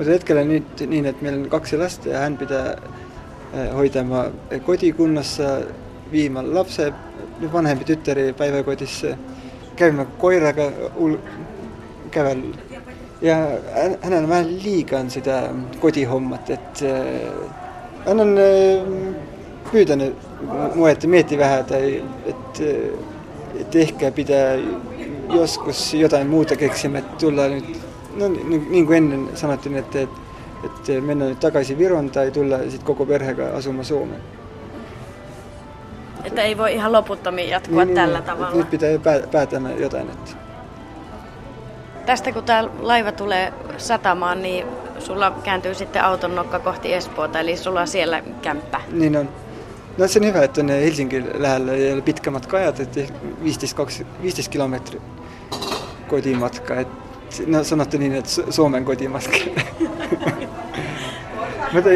ma 0.00 0.04
sel 0.07 0.14
hetkel 0.16 0.38
on 0.40 0.49
nüüd 0.49 0.80
nii, 0.88 1.02
et 1.11 1.19
meil 1.21 1.35
on 1.37 1.49
kaks 1.52 1.75
last 1.76 2.07
ja 2.09 2.23
hän 2.23 2.38
pidi 2.40 2.57
eh, 2.57 3.66
hoidma 3.76 4.23
kodikunnasse, 4.64 5.49
viima 6.09 6.40
lapse 6.40 6.87
vanema 7.52 7.85
tütari 7.85 8.30
päevakodisse, 8.33 9.11
eh, 9.11 9.19
käima 9.76 10.07
koeraga 10.23 10.71
kävel. 12.11 12.40
Ja 13.21 13.37
hänellä 14.00 14.28
vähän 14.28 14.54
liikaa 14.62 15.02
sitä 15.09 15.50
kodihommat, 15.80 16.50
että 16.50 16.88
eh, 16.88 17.28
hän 18.07 18.21
on 18.21 18.35
pyytänyt 19.73 20.16
mua, 20.75 20.90
että 20.90 21.07
mietti 21.07 21.38
vähän, 21.38 21.64
tai, 21.64 22.04
että, 22.26 22.64
että 23.61 23.78
ehkä 23.78 24.11
pitää 24.11 24.57
joskus 25.35 25.95
jotain 25.95 26.26
muuta 26.26 26.57
keksimättä 26.57 27.16
tulla 27.16 27.49
nyt 27.49 27.89
no 28.21 28.29
niin 28.71 28.87
kuin 28.87 28.97
ennen 28.97 29.37
sanottiin, 29.37 29.77
että, 29.77 30.00
että, 30.00 30.21
että 30.65 30.93
mennään 31.07 31.29
nyt 31.29 31.41
takaisin 31.41 31.79
Viron 31.79 32.11
tai 32.11 32.31
tulla 32.31 32.59
sitten 32.59 32.85
koko 32.85 33.07
perheellä 33.07 33.57
asumaan 33.57 33.85
Suomeen. 33.85 34.21
Että 36.25 36.43
ei 36.43 36.59
voi 36.59 36.73
ihan 36.75 36.93
loputtomiin 36.93 37.49
jatkua 37.49 37.85
niin, 37.85 37.95
tällä 37.95 38.19
niin, 38.19 38.27
tavalla. 38.27 38.57
Nyt 38.57 38.71
pitää 38.71 38.91
päätää 39.33 39.61
jotain. 39.79 40.11
Että. 40.11 40.31
Tästä 42.07 42.33
kun 42.33 42.45
tämä 42.45 42.69
laiva 42.81 43.12
tulee 43.12 43.53
satamaan, 43.77 44.43
niin 44.43 44.67
sulla 44.99 45.33
kääntyy 45.45 45.75
sitten 45.75 46.05
auton 46.05 46.35
nokka 46.35 46.59
kohti 46.59 46.95
Espoota, 46.95 47.41
eli 47.41 47.57
sulla 47.57 47.81
on 47.81 47.89
siellä 47.89 48.23
kämppä. 48.43 48.81
Niin 48.93 49.17
on. 49.17 49.29
no 49.99 50.09
see 50.09 50.21
on 50.21 50.27
hyvä, 50.27 50.43
et 50.43 50.59
on 50.59 50.69
Helsingi 50.69 51.25
lähel 51.35 51.69
ei 51.69 51.93
ole 51.93 52.03
pikka 52.03 52.31
matka 52.31 52.57
ajada, 52.57 52.83
et 52.83 53.15
viisteist, 53.45 53.77
kaks, 53.77 54.03
viisteist 54.23 54.50
kilomeetrit 54.50 55.03
kotimatka, 56.09 56.75
et 56.75 56.89
no 57.46 57.64
sanottu 57.64 57.99
niin, 57.99 58.14
että 58.14 58.30
Suomen 58.50 58.84
kotimaski. 58.84 59.54
Mutta 61.72 61.90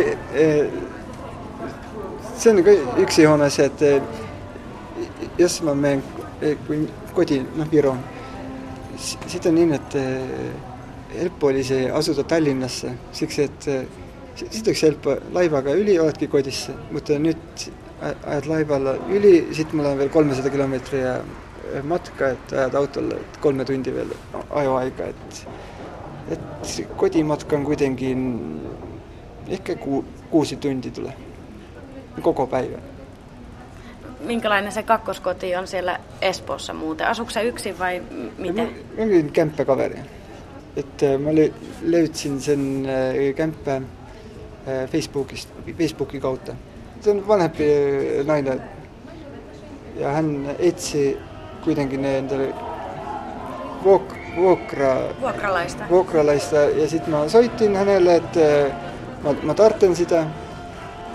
se 2.36 2.50
on 2.50 2.56
yksi 2.96 3.24
huono 3.24 3.50
se, 3.50 3.64
että 3.64 3.84
jos 5.38 5.62
mä 5.62 5.74
menen 5.74 6.04
kotiin, 7.14 7.48
no 7.56 7.66
Viroon, 7.72 7.98
sitten 9.26 9.50
on 9.50 9.54
niin, 9.54 9.72
että 9.72 9.98
helppo 11.18 11.46
oli 11.46 11.64
se 11.64 11.90
asuda 11.90 12.22
Tallinnassa, 12.22 12.88
siksi 13.12 13.42
e, 13.42 13.44
että 13.44 13.70
sitten 14.34 14.70
oleks 14.70 14.82
helppo 14.82 15.16
laivaga 15.32 15.70
yli, 15.70 15.98
oledki 15.98 16.26
kodisse, 16.26 16.72
mutta 16.90 17.18
nüüd 17.18 17.70
ajad 18.02 18.46
laivalla 18.46 18.94
yli, 19.08 19.48
siit 19.52 19.72
ma 19.72 19.82
lähen 19.82 19.98
veel 19.98 20.08
kolmesada 20.08 20.50
kilomeetri 20.50 21.00
ja 21.00 21.20
matka, 21.82 22.28
et 22.28 22.52
ajad 22.52 22.74
autole 22.74 23.16
kolme 23.40 23.64
tundi 23.64 23.94
veel 23.94 24.08
ajoaega, 24.50 25.04
et 25.04 25.48
et 26.30 26.40
kotimatka 26.96 27.56
on 27.56 27.64
kuidagi 27.64 28.16
ehkä 29.48 29.74
ku, 29.74 30.04
kuusi 30.30 30.56
tundi 30.56 30.90
tulee 30.90 31.12
koko 32.22 32.46
päivä. 32.46 32.78
Minkälainen 34.20 34.72
se 34.72 34.82
kakkoskoti 34.82 35.56
on 35.56 35.66
siellä 35.66 36.00
Espoossa 36.22 36.74
muuten? 36.74 37.06
Asuuko 37.06 37.32
yksin 37.44 37.78
vai 37.78 38.02
miten? 38.38 38.70
Mä 38.96 39.04
olin 39.04 39.32
kämppäkaveri. 39.32 39.98
Että 40.76 41.06
mä 41.18 41.30
löytsin 41.82 42.40
sen 42.40 42.88
kämppä 43.36 43.80
Facebookist, 44.92 45.48
Facebookin 45.78 46.20
kautta. 46.20 46.52
Se 47.00 47.10
on 47.10 47.28
vanhempi 47.28 47.64
nainen 48.24 48.62
ja 49.96 50.08
hän 50.08 50.56
etsi 50.58 51.18
kuitenkin 51.64 52.04
endale 52.04 52.54
vuok, 53.84 54.14
vuokra, 54.36 54.96
vuokralaista. 55.20 55.84
vuokralaista. 55.90 56.56
Ja 56.56 56.88
sitten 56.88 57.14
mä 57.14 57.28
soitin 57.28 57.76
hänelle, 57.76 58.16
että 58.16 58.40
mä, 59.22 59.34
mä 59.42 59.54
tartten 59.54 59.96
sitä 59.96 60.26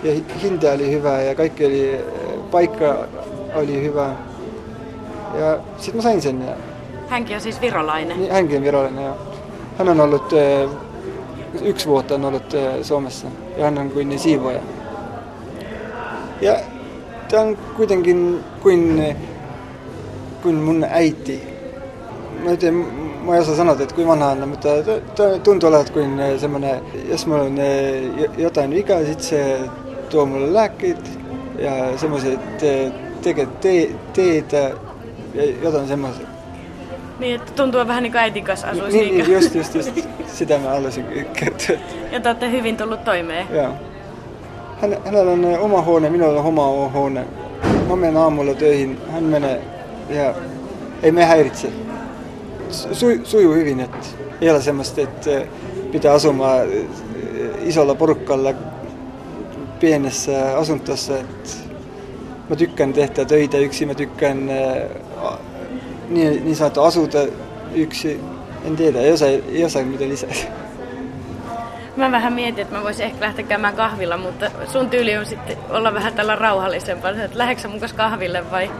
ja 0.03 0.13
hinta 0.41 0.71
oli 0.71 0.91
hyvä 0.91 1.21
ja 1.21 1.35
kaikki 1.35 1.65
oli, 1.65 1.99
paikka 2.51 3.07
oli 3.55 3.83
hyvä. 3.83 4.09
Ja 5.39 5.59
sitten 5.77 5.95
mä 5.95 6.01
sain 6.01 6.21
sen. 6.21 6.43
Hänkin 7.07 7.35
on 7.35 7.41
siis 7.41 7.61
virolainen? 7.61 8.19
Niin, 8.19 8.31
hänkin 8.31 8.57
on 8.57 8.63
virolainen, 8.63 9.05
joo. 9.05 9.17
Hän 9.77 9.89
on 9.89 9.99
ollut, 9.99 10.33
yksi 11.61 11.87
vuotta 11.87 12.15
on 12.15 12.25
ollut 12.25 12.53
Suomessa 12.81 13.27
ja 13.57 13.63
hän 13.63 13.77
on 13.77 13.91
kuin 13.91 14.19
siivoja. 14.19 14.59
Ja 16.41 16.55
tämä 17.29 17.43
on 17.43 17.57
kuitenkin 17.75 18.43
kuin 18.61 19.15
kuin 20.41 20.55
mun 20.55 20.85
äiti. 20.89 21.43
Mä 22.43 22.49
en 22.49 22.57
tiedä, 22.57 22.75
mä 23.25 23.35
en 23.35 23.41
osaa 23.41 23.55
sanoa, 23.55 23.75
että 23.79 23.95
kuin 23.95 24.07
vanha 24.07 24.27
on, 24.27 24.49
mutta 24.49 24.69
tuntuu 25.43 25.69
olevan 25.69 25.85
kuin 25.93 26.39
semmoinen, 26.39 26.81
jos 27.09 27.27
mulla 27.27 27.43
on 27.43 27.57
jotain 28.37 28.71
vikaa, 28.71 29.03
sit 29.05 29.19
se 29.19 29.59
tuo 30.09 30.25
mulle 30.25 30.53
lääkkeet 30.53 31.19
ja 31.59 31.97
semmoiset 31.97 32.39
tekee 33.21 33.45
te, 33.45 33.89
teitä 34.13 34.71
ja 35.33 35.45
jotain 35.63 35.87
semmoista. 35.87 36.27
Niin, 37.19 37.35
että 37.35 37.51
tuntuu 37.51 37.87
vähän 37.87 38.03
niin 38.03 38.11
kuin 38.11 38.21
äitin 38.21 38.43
kanssa 38.43 38.67
asuisi. 38.67 38.97
Niin, 38.97 39.17
niin 39.17 39.31
just, 39.31 39.55
just, 39.55 39.75
just. 39.75 39.99
Sitä 40.27 40.57
mä 40.57 40.69
haluaisin 40.69 41.05
kertoa. 41.33 41.75
Ja 42.11 42.19
te 42.19 42.29
olette 42.29 42.51
hyvin 42.51 42.77
tullut 42.77 43.03
toimeen. 43.03 43.47
Joo. 43.51 43.73
Hän, 44.81 44.97
hänellä 45.05 45.31
on 45.31 45.45
oma 45.59 45.81
huone, 45.81 46.09
minulla 46.09 46.39
on 46.39 46.45
oma 46.45 46.89
huone. 46.89 47.25
Mä 47.89 47.95
menen 47.95 48.17
aamulla 48.17 48.53
töihin, 48.53 48.97
hän 49.11 49.23
menee 49.23 49.61
ja 50.09 50.33
ei 51.03 51.11
me 51.11 51.25
häiritse. 51.25 51.67
Su, 52.71 53.05
sujuu 53.23 53.53
hyvin, 53.53 53.79
että 53.79 54.07
ei 54.41 54.49
ole 54.49 54.61
semmoista, 54.61 55.01
että 55.01 55.29
pitää 55.91 56.13
asumaan 56.13 56.67
isolla 57.61 57.95
porukalla 57.95 58.53
pienessä 59.79 60.57
asuntossa. 60.57 61.17
Että 61.17 61.49
mä 62.49 62.55
tykkään 62.55 62.93
tehdä 62.93 63.25
töitä 63.25 63.57
yksin, 63.57 63.87
mä 63.87 63.93
tykkään 63.93 64.47
niin, 66.09 66.45
niin 66.45 66.55
sanottu 66.55 66.81
asuta 66.81 67.17
yksi. 67.75 68.21
En 68.65 68.75
tiedä, 68.75 68.99
ei 68.99 69.11
osaa, 69.11 69.27
ei 69.27 69.65
osaa 69.65 69.83
mitä 69.83 70.03
lisää. 70.03 70.29
Mä 71.95 72.11
vähän 72.11 72.33
mietin, 72.33 72.61
että 72.61 72.75
mä 72.75 72.83
voisin 72.83 73.05
ehkä 73.05 73.25
lähteä 73.25 73.45
käymään 73.45 73.75
kahvilla, 73.75 74.17
mutta 74.17 74.51
sun 74.67 74.89
tyyli 74.89 75.17
on 75.17 75.25
sitten 75.25 75.57
olla 75.69 75.93
vähän 75.93 76.13
tällä 76.13 76.35
rauhallisempaa. 76.35 77.11
Että 77.11 77.37
lähdetkö 77.37 77.67
mun 77.67 77.79
kahville 77.95 78.51
vai, 78.51 78.71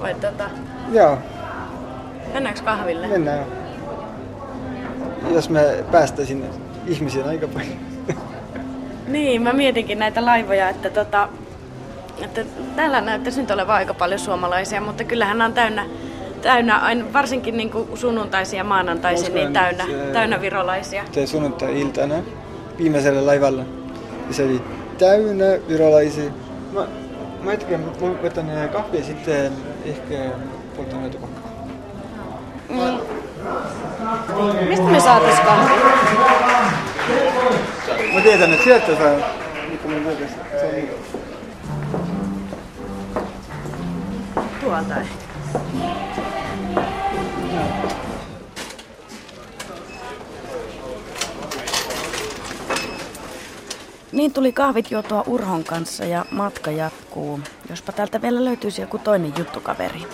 vai 0.00 0.14
tota... 0.14 0.44
Joo. 0.92 1.18
Mennäänkö 2.32 2.62
kahville? 2.62 3.06
Mennään. 3.06 3.44
Jos 5.30 5.50
me 5.50 5.84
päästäisiin 5.92 6.44
ihmisiä 6.86 7.24
aika 7.24 7.48
paljon. 7.48 7.76
Niin, 9.08 9.42
mä 9.42 9.52
mietinkin 9.52 9.98
näitä 9.98 10.24
laivoja, 10.24 10.68
että, 10.68 10.90
tota, 10.90 11.28
että 12.24 12.44
täällä 12.76 13.00
näyttäisi 13.00 13.40
nyt 13.40 13.50
olevan 13.50 13.76
aika 13.76 13.94
paljon 13.94 14.20
suomalaisia, 14.20 14.80
mutta 14.80 15.04
kyllähän 15.04 15.42
on 15.42 15.52
täynnä, 15.52 15.86
täynnä 16.42 16.78
aina, 16.78 17.04
varsinkin 17.12 17.56
niin 17.56 17.70
kuin 17.70 17.88
sunnuntaisin 17.94 18.56
ja 18.56 18.64
maanantaisin, 18.64 19.34
niin 19.34 19.52
täynnä, 19.52 19.84
se, 19.86 20.12
täynnä 20.12 20.40
virolaisia. 20.40 21.04
Se 21.12 21.26
sunnuntai-iltana 21.26 22.14
viimeisellä 22.78 23.26
laivalla. 23.26 23.62
Ja 24.28 24.34
se 24.34 24.44
oli 24.44 24.60
täynnä 24.98 25.44
virolaisia. 25.68 26.30
Mä, 26.72 26.86
mä 27.42 27.50
hetken, 27.50 27.80
mä 27.80 27.90
otan 28.26 28.50
kahvia 28.72 29.04
sitten 29.04 29.52
ehkä 29.84 30.14
poltan 30.76 31.10
tupakkaa. 31.10 31.54
Mm. 32.68 33.14
Mistä 34.68 34.84
me 34.84 35.00
saatais 35.00 35.40
kahvia? 35.40 35.76
Mä 38.14 38.20
tiedän, 38.20 38.52
että 38.52 38.64
sieltä 38.64 38.96
saa. 38.96 39.44
Mielestä 39.84 40.44
se 40.60 40.66
on 40.66 40.74
niin. 40.74 40.90
Tuolta 44.60 45.00
ehkä. 45.00 45.24
Niin 54.12 54.32
tuli 54.32 54.52
kahvit 54.52 54.90
juotua 54.90 55.24
Urhon 55.26 55.64
kanssa 55.64 56.04
ja 56.04 56.24
matka 56.30 56.70
jatkuu. 56.70 57.40
Jospa 57.70 57.92
täältä 57.92 58.22
vielä 58.22 58.44
löytyisi 58.44 58.80
joku 58.80 58.98
toinen 58.98 59.32
juttukaveri. 59.38 59.98
5,90 59.98 60.08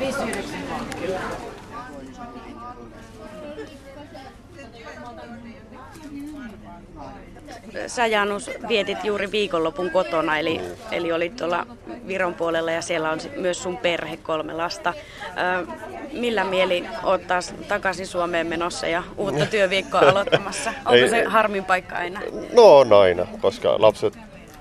kyllä. 0.00 0.09
Sä 7.86 8.06
Janus 8.06 8.50
vietit 8.68 9.04
juuri 9.04 9.32
viikonlopun 9.32 9.90
kotona, 9.90 10.38
eli, 10.38 10.60
eli 10.90 11.12
olit 11.12 11.36
tuolla 11.36 11.66
Viron 12.06 12.34
puolella 12.34 12.70
ja 12.70 12.82
siellä 12.82 13.10
on 13.10 13.18
myös 13.36 13.62
sun 13.62 13.76
perhe, 13.76 14.16
kolme 14.16 14.52
lasta. 14.52 14.94
Ö, 15.60 15.66
millä 16.12 16.44
mieli 16.44 16.84
oot 17.02 17.26
taas 17.26 17.54
takaisin 17.68 18.06
Suomeen 18.06 18.46
menossa 18.46 18.86
ja 18.86 19.02
uutta 19.16 19.46
työviikkoa 19.46 20.00
aloittamassa? 20.00 20.70
Onko 20.78 20.92
ei, 20.92 21.08
se 21.08 21.24
harmin 21.24 21.64
paikka 21.64 21.96
aina? 21.96 22.20
No 22.52 22.78
on 22.78 22.92
aina, 22.92 23.26
koska 23.40 23.74
lapset 23.78 24.18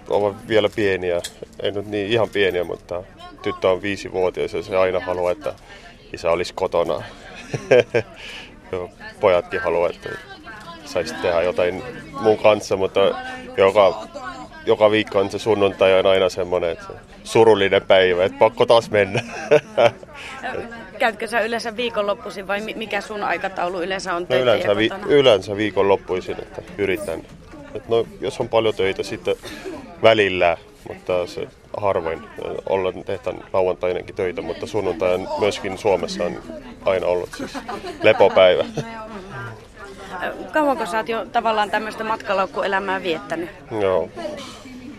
ovat 0.10 0.48
vielä 0.48 0.70
pieniä. 0.76 1.22
Ei 1.60 1.72
nyt 1.72 1.88
niin 1.88 2.12
ihan 2.12 2.30
pieniä, 2.30 2.64
mutta 2.64 3.04
tyttö 3.42 3.70
on 3.70 3.82
viisivuotias 3.82 4.54
ja 4.54 4.64
se 4.64 4.78
aina 4.78 5.00
haluaa, 5.00 5.32
että 5.32 5.54
isä 6.14 6.32
olisi 6.32 6.54
kotona. 6.54 7.04
Pojatkin 9.20 9.62
haluaa, 9.62 9.90
että 9.90 10.10
saisi 10.86 11.14
tehdä 11.22 11.42
jotain 11.42 11.84
mun 12.22 12.38
kanssa, 12.38 12.78
mutta 12.78 13.00
joka, 13.58 14.08
joka 14.66 14.92
viikko 14.92 15.20
on 15.20 15.32
se 15.32 15.40
sunnuntai 15.40 16.00
on 16.00 16.06
aina 16.06 16.30
semmoinen 16.30 16.70
että 16.70 16.94
surullinen 17.24 17.82
päivä, 17.82 18.26
että 18.26 18.38
pakko 18.40 18.66
taas 18.66 18.92
mennä. 18.92 19.22
Käytkö 21.00 21.28
sä 21.28 21.40
yleensä 21.40 21.76
viikonloppuisin 21.76 22.48
vai 22.48 22.62
mikä 22.76 23.02
sun 23.02 23.24
aikataulu 23.24 23.82
yleensä 23.82 24.14
on 24.14 24.26
no 24.30 24.36
yleensä, 24.36 24.76
vi- 24.76 24.90
yleensä 25.08 25.56
viikonloppuisin, 25.56 26.36
että 26.42 26.62
yritän. 26.78 27.22
Et 27.74 27.90
no, 27.90 28.06
jos 28.22 28.40
on 28.40 28.50
paljon 28.50 28.76
töitä 28.76 29.04
sitten 29.04 29.36
välillä, 30.04 30.58
mutta 30.88 31.28
se 31.28 31.48
harvoin 31.78 32.22
olla 32.70 32.94
tehdään 33.06 33.44
lauantainenkin 33.54 34.16
töitä, 34.16 34.42
mutta 34.42 34.68
sunnuntai 34.68 35.14
on 35.14 35.28
myöskin 35.40 35.78
Suomessa 35.78 36.24
on 36.24 36.44
aina 36.86 37.08
ollut 37.08 37.30
siis 37.38 37.58
lepopäivä. 38.04 38.66
Kauanko 40.54 40.86
sä 40.86 40.98
oot 40.98 41.10
jo 41.10 41.26
tavallaan 41.26 41.72
tämmöistä 41.72 42.04
matkalaukkuelämää 42.04 43.04
viettänyt? 43.04 43.50
Joo. 43.82 44.10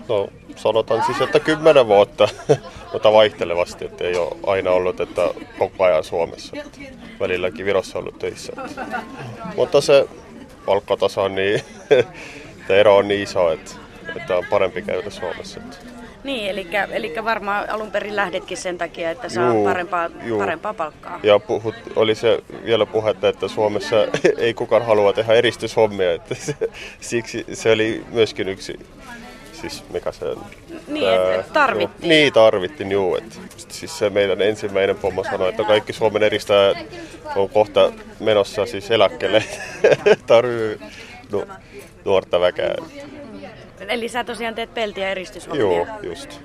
No 0.09 0.29
sanotaan 0.57 1.05
siis, 1.05 1.21
että 1.21 1.41
kymmenen 1.41 1.87
vuotta, 1.87 2.29
mutta 2.93 3.13
vaihtelevasti, 3.13 3.85
että 3.85 4.05
ei 4.05 4.17
ole 4.17 4.37
aina 4.47 4.71
ollut, 4.71 5.01
että 5.01 5.23
koko 5.59 5.85
ajan 5.85 6.05
Suomessa. 6.05 6.57
Että 6.57 6.79
välilläkin 7.21 7.67
Virossa 7.67 7.99
ollut 7.99 8.19
töissä. 8.19 8.53
Mutta 9.57 9.81
se 9.81 10.09
palkkataso 10.67 11.23
on 11.23 11.35
niin 11.35 11.61
että 12.71 12.81
ero 12.81 12.97
on 12.97 13.09
niin 13.09 13.23
iso, 13.23 13.53
että, 13.53 13.71
että 14.17 14.37
on 14.37 14.45
parempi 14.51 14.83
käydä 14.83 15.11
Suomessa. 15.11 15.61
Että. 15.61 15.77
Niin, 16.25 16.51
eli, 16.51 16.69
eli 16.91 17.15
varmaan 17.25 17.71
alun 17.71 17.91
perin 17.91 18.17
lähdetkin 18.17 18.57
sen 18.57 18.79
takia, 18.79 19.11
että 19.11 19.29
saa 19.29 19.55
juu, 19.55 19.65
parempaa, 19.65 20.11
juu. 20.25 20.39
parempaa 20.39 20.75
palkkaa. 20.75 21.21
Ja 21.23 21.39
puhut, 21.39 21.75
oli 21.97 22.15
se 22.15 22.39
vielä 22.65 22.87
puhetta, 22.87 23.29
että 23.29 23.49
Suomessa 23.49 23.97
ei 24.39 24.55
kukaan 24.55 24.87
halua 24.87 25.13
tehdä 25.13 25.33
eristyshommia, 25.33 26.13
että 26.13 26.35
se, 26.35 26.55
siksi 27.01 27.45
se 27.53 27.73
oli 27.73 28.05
myöskin 28.13 28.49
yksi 28.49 28.79
siis 29.53 29.85
mikä 29.93 30.13
se? 30.13 30.27
Niin, 30.89 31.09
ää, 31.09 31.43
tarvittiin. 31.53 32.09
niin, 32.09 32.33
tarvittiin, 32.33 32.91
juu. 32.93 33.17
Et, 33.17 33.41
siis 33.69 33.99
se 33.99 34.11
meidän 34.11 34.43
ensimmäinen 34.43 34.97
pommo 34.97 35.25
sanoi, 35.25 35.49
että 35.49 35.65
kaikki 35.65 35.93
Suomen 35.93 36.23
eristäjät 36.23 36.77
on 37.37 37.51
kohta 37.51 37.93
menossa 38.21 38.67
siis 38.67 38.91
eläkkeelle. 38.91 39.45
Tarvii 40.27 40.79
nu, 41.33 41.45
nuorta 42.05 42.41
väkeä. 42.41 42.75
Eli 43.89 44.09
sä 44.09 44.25
tosiaan 44.25 44.55
teet 44.55 44.75
peltiä 44.75 45.11
eristyshommia? 45.11 45.63
Joo, 45.63 45.87
just. 46.03 46.41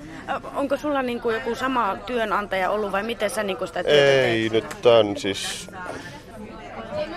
Onko 0.54 0.76
sulla 0.76 1.02
niin 1.02 1.20
kuin 1.20 1.34
joku 1.34 1.54
sama 1.54 1.96
työnantaja 2.06 2.70
ollut 2.70 2.92
vai 2.92 3.02
miten 3.02 3.30
sä 3.30 3.42
niin 3.42 3.56
kuin 3.56 3.68
sitä 3.68 3.84
työtä 3.84 4.22
Ei, 4.22 4.50
teet? 4.50 4.52
nyt 4.52 4.82
tämän 4.82 5.16
siis... 5.16 5.70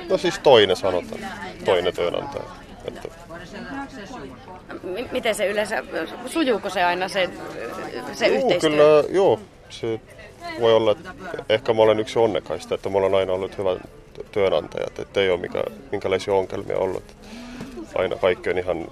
No 0.10 0.18
siis 0.18 0.40
toinen 0.40 0.76
sanotaan. 0.76 1.22
Toinen 1.66 1.96
työnantaja. 1.96 2.44
Että 2.86 3.10
miten 5.12 5.36
se 5.36 5.48
yleensä, 5.48 5.84
sujuuko 6.26 6.70
se 6.70 6.84
aina 6.84 7.08
se, 7.08 7.30
se 8.14 8.28
joo, 8.28 8.36
yhteistyö? 8.36 8.70
Kyllä, 8.70 9.04
joo. 9.10 9.40
Se 9.70 10.00
voi 10.60 10.74
olla, 10.74 10.92
että 10.92 11.10
ehkä 11.50 11.74
mä 11.74 11.82
olen 11.82 12.00
yksi 12.00 12.20
onnekaista, 12.20 12.76
että 12.76 12.90
mulla 12.90 13.06
on 13.06 13.16
aina 13.16 13.34
ollut 13.34 13.58
hyvä 13.58 13.76
työnantajat, 14.32 15.00
että 15.00 15.22
ei 15.22 15.30
ole 15.30 15.40
mikä, 15.40 15.64
minkälaisia 15.92 16.34
ongelmia 16.34 16.78
ollut. 16.78 17.04
Aina 17.96 18.16
kaikki 18.16 18.50
on 18.50 18.58
ihan 18.58 18.88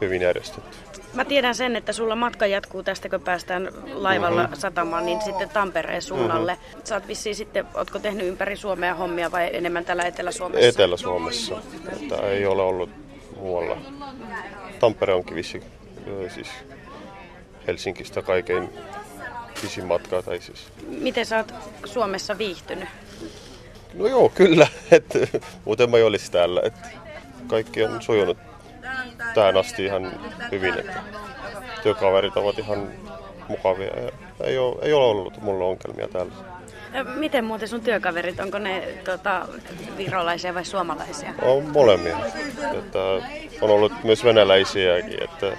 hyvin 0.00 0.22
järjestetty. 0.22 0.76
Mä 1.14 1.24
tiedän 1.24 1.54
sen, 1.54 1.76
että 1.76 1.92
sulla 1.92 2.16
matka 2.16 2.46
jatkuu 2.46 2.82
tästä, 2.82 3.08
kun 3.08 3.20
päästään 3.20 3.68
laivalla 3.92 4.42
mm-hmm. 4.42 4.56
satamaan, 4.56 5.06
niin 5.06 5.22
sitten 5.22 5.48
Tampereen 5.48 6.02
suunnalle. 6.02 6.54
Mm-hmm. 6.54 6.80
Sä 6.84 6.94
oot 6.94 7.08
vissiin 7.08 7.34
sitten, 7.34 7.66
ootko 7.74 7.98
tehnyt 7.98 8.26
ympäri 8.26 8.56
Suomea 8.56 8.94
hommia 8.94 9.32
vai 9.32 9.56
enemmän 9.56 9.84
täällä 9.84 10.04
Etelä-Suomessa? 10.04 10.68
Etelä-Suomessa. 10.68 11.62
Että 11.92 12.16
ei 12.16 12.46
ole 12.46 12.62
ollut 12.62 12.90
muualla. 13.36 13.76
Tampere 14.80 15.14
onkin 15.14 15.36
vissi, 15.36 15.62
siis 16.34 16.48
Helsingistä 17.66 18.22
kaikkein 18.22 18.70
pisin 19.62 19.86
matka. 19.86 20.22
Tai 20.22 20.40
siis. 20.40 20.72
Miten 20.88 21.26
sä 21.26 21.36
oot 21.36 21.54
Suomessa 21.84 22.38
viihtynyt? 22.38 22.88
No 23.94 24.06
joo, 24.06 24.28
kyllä. 24.28 24.66
Et, 24.90 25.06
muuten 25.64 25.90
mä 25.90 25.96
olisi 25.96 26.32
täällä. 26.32 26.60
Et 26.64 26.74
kaikki 27.46 27.84
on 27.84 28.02
sujunut 28.02 28.38
tähän 29.34 29.56
asti 29.56 29.84
ihan 29.84 30.12
hyvin. 30.52 30.78
Että 30.78 31.00
työkaverit 31.82 32.36
ovat 32.36 32.58
ihan 32.58 32.88
mukavia. 33.48 34.00
Ja 34.00 34.10
ei, 34.44 34.58
ole, 34.58 34.76
ei 34.82 34.92
ole 34.92 35.04
ollut 35.04 35.42
mulla 35.42 35.64
ongelmia 35.64 36.08
täällä. 36.08 36.32
Miten 37.14 37.44
muuten 37.44 37.68
sun 37.68 37.80
työkaverit, 37.80 38.40
onko 38.40 38.58
ne 38.58 38.88
tota, 39.04 39.48
virolaisia 39.96 40.54
vai 40.54 40.64
suomalaisia? 40.64 41.34
On 41.42 41.70
molemmia. 41.70 42.18
Että 42.78 42.98
on 43.60 43.70
ollut 43.70 43.92
myös 44.04 44.24
venäläisiäkin. 44.24 45.22
Että, 45.22 45.56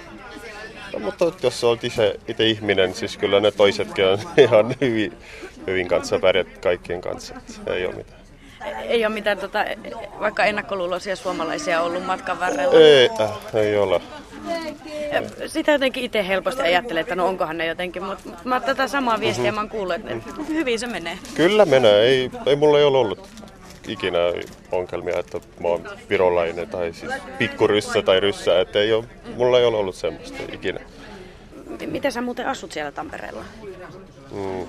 no, 0.92 0.98
mutta 0.98 1.32
jos 1.42 1.64
olet 1.64 1.84
itse, 1.84 2.20
itse 2.28 2.46
ihminen, 2.46 2.94
siis 2.94 3.16
kyllä 3.16 3.40
ne 3.40 3.50
toisetkin 3.50 4.06
on 4.06 4.18
ihan 4.36 4.74
hyvin, 4.80 5.12
hyvin 5.66 5.88
kanssa 5.88 6.18
pärjät 6.18 6.58
kaikkien 6.58 7.00
kanssa. 7.00 7.34
Että 7.34 7.74
ei 7.74 7.86
ole 7.86 7.94
mitään. 7.94 8.25
Ei 8.88 9.06
ole 9.06 9.14
mitään 9.14 9.38
tota, 9.38 9.64
vaikka 10.20 10.44
ennakkoluuloisia 10.44 11.16
suomalaisia 11.16 11.82
ollut 11.82 12.06
matkan 12.06 12.40
varrella? 12.40 12.78
Ei, 12.78 13.10
äh, 13.20 13.30
ei 13.54 13.76
ole. 13.76 14.00
Sitä 15.46 15.72
jotenkin 15.72 16.04
itse 16.04 16.28
helposti 16.28 16.62
ajattelen, 16.62 17.00
että 17.00 17.16
no 17.16 17.26
onkohan 17.26 17.58
ne 17.58 17.66
jotenkin, 17.66 18.04
mutta 18.04 18.30
mä 18.44 18.60
tätä 18.60 18.88
samaa 18.88 19.20
viestiä 19.20 19.44
mm-hmm. 19.44 19.54
mä 19.54 19.60
oon 19.60 19.70
kuullut, 19.70 19.94
että 19.94 20.14
hyvin 20.48 20.78
se 20.78 20.86
menee. 20.86 21.18
Kyllä 21.34 21.64
menee, 21.64 22.02
ei, 22.02 22.30
ei 22.46 22.56
mulla 22.56 22.78
ei 22.78 22.84
ole 22.84 22.98
ollut 22.98 23.28
ikinä 23.88 24.18
ongelmia, 24.72 25.18
että 25.18 25.40
mä 25.60 25.68
oon 25.68 25.88
virolainen 26.10 26.68
tai 26.68 26.92
siis 26.92 27.12
pikkuryssä 27.38 28.02
tai 28.02 28.20
ryssä, 28.20 28.60
että 28.60 28.78
ei 28.78 28.92
ole, 28.92 29.04
mulla 29.36 29.58
ei 29.58 29.64
ole 29.64 29.76
ollut 29.76 29.94
semmoista 29.94 30.42
ikinä. 30.52 30.80
Miten 31.86 32.12
sä 32.12 32.20
muuten 32.20 32.46
asut 32.46 32.72
siellä 32.72 32.92
Tampereella? 32.92 33.44
Mm, 34.30 34.66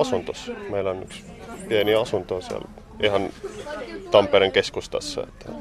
asuntos. 0.00 0.52
Meillä 0.70 0.90
on 0.90 1.02
yksi 1.02 1.24
pieni 1.68 1.94
asunto 1.94 2.40
siellä 2.40 2.68
ihan 3.02 3.30
Tampereen 4.10 4.52
keskustassa. 4.52 5.22
Että 5.22 5.52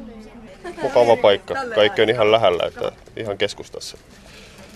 mukava 0.81 1.15
paikka. 1.15 1.55
Kaikki 1.75 2.01
on 2.01 2.09
ihan 2.09 2.31
lähellä, 2.31 2.63
että 2.67 2.91
ihan 3.17 3.37
keskustassa. 3.37 3.97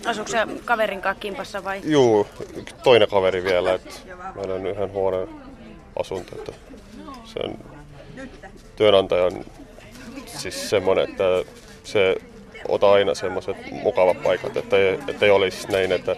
Asuuko 0.06 0.30
se 0.30 0.38
kaverin 0.64 1.00
kanssa 1.00 1.20
kimpassa 1.20 1.64
vai? 1.64 1.80
Juu, 1.84 2.26
toinen 2.82 3.08
kaveri 3.08 3.44
vielä. 3.44 3.74
Että 3.74 3.90
meillä 4.34 4.54
on 4.54 4.66
yhden 4.66 4.92
huoneen 4.92 5.28
asunto. 6.00 6.36
Että 6.36 6.52
se 7.24 7.38
on, 7.44 7.58
työnantaja 8.76 9.24
on 9.24 9.44
siis 10.26 10.70
semmoinen, 10.70 11.10
että 11.10 11.24
se 11.84 12.16
ota 12.68 12.92
aina 12.92 13.14
semmoiset 13.14 13.56
mukavat 13.70 14.22
paikat, 14.22 14.56
että 14.56 14.76
ei, 14.76 14.98
että 15.08 15.26
ei 15.26 15.30
olisi 15.30 15.68
näin, 15.68 15.92
että 15.92 16.16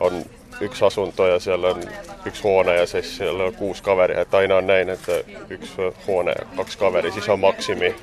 on 0.00 0.24
yksi 0.64 0.84
asunto 0.84 1.26
ja 1.26 1.38
siellä 1.38 1.68
on 1.68 1.82
yksi 2.24 2.42
huone 2.42 2.76
ja 2.76 2.86
siis 2.86 3.16
siellä 3.16 3.44
on 3.44 3.54
kuusi 3.54 3.82
kaveria. 3.82 4.20
Että 4.20 4.36
aina 4.36 4.56
on 4.56 4.66
näin, 4.66 4.88
että 4.88 5.12
yksi 5.50 5.72
huone 6.06 6.32
ja 6.38 6.46
kaksi 6.56 6.78
kaveria, 6.78 7.12
siis 7.12 7.28
on 7.28 7.40
maksimi. 7.40 7.94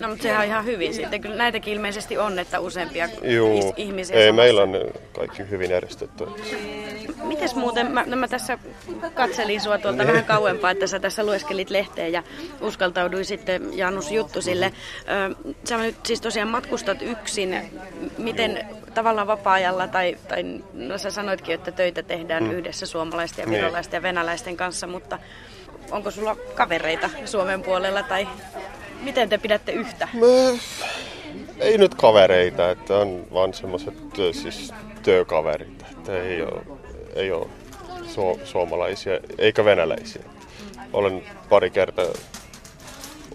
No 0.00 0.08
mutta 0.08 0.22
sehän 0.22 0.40
on 0.40 0.46
ihan 0.46 0.64
hyvin 0.64 0.94
sitten. 0.94 1.20
Kyllä 1.20 1.36
näitäkin 1.36 1.74
ilmeisesti 1.74 2.18
on, 2.18 2.38
että 2.38 2.60
useampia 2.60 3.08
Juu, 3.22 3.74
ihmisiä 3.76 4.16
ei, 4.16 4.32
meillä 4.32 4.62
on 4.62 4.80
kaikki 5.12 5.42
hyvin 5.50 5.70
järjestetty. 5.70 6.26
Mites 7.24 7.54
muuten, 7.54 7.90
mä, 7.90 8.04
no 8.06 8.16
mä 8.16 8.28
tässä 8.28 8.58
katselin 9.14 9.60
sua 9.60 9.78
tuolta 9.78 10.06
vähän 10.06 10.24
kauempaa, 10.24 10.70
että 10.70 10.86
sä 10.86 11.00
tässä 11.00 11.26
lueskelit 11.26 11.70
lehteen 11.70 12.12
ja 12.12 12.22
uskaltauduin 12.60 13.24
sitten 13.24 13.78
Janus 13.78 14.10
Juttusille. 14.10 14.72
Sä 15.64 15.76
nyt 15.76 15.96
siis 16.06 16.20
tosiaan 16.20 16.48
matkustat 16.48 17.02
yksin. 17.02 17.70
Miten 18.18 18.66
tavallaan 18.94 19.26
vapaa-ajalla, 19.26 19.88
tai, 19.88 20.16
tai 20.28 20.44
no 20.72 20.98
sä 20.98 21.10
sanoitkin, 21.10 21.54
että 21.54 21.72
töitä 21.72 22.02
tehdään 22.02 22.44
mm. 22.44 22.50
yhdessä 22.50 22.86
suomalaisten 22.86 23.42
ja 23.42 23.46
niin. 23.46 23.58
virolaisten 23.58 23.98
ja 23.98 24.02
venäläisten 24.02 24.56
kanssa, 24.56 24.86
mutta 24.86 25.18
onko 25.90 26.10
sulla 26.10 26.36
kavereita 26.54 27.10
Suomen 27.24 27.62
puolella 27.62 28.02
tai 28.02 28.28
miten 29.02 29.28
te 29.28 29.38
pidätte 29.38 29.72
yhtä? 29.72 30.08
Me, 30.12 30.60
ei 31.58 31.78
nyt 31.78 31.94
kavereita, 31.94 32.70
että 32.70 32.96
on 32.96 33.26
vaan 33.32 33.54
semmoiset 33.54 33.94
siis 34.32 34.72
työkaverit, 35.02 35.84
että 35.90 36.22
ei 36.22 36.42
ole, 36.42 36.62
ei 37.14 37.32
ole 37.32 37.46
su- 38.06 38.46
suomalaisia 38.46 39.20
eikä 39.38 39.64
venäläisiä. 39.64 40.22
Olen 40.92 41.22
pari 41.48 41.70
kertaa 41.70 42.04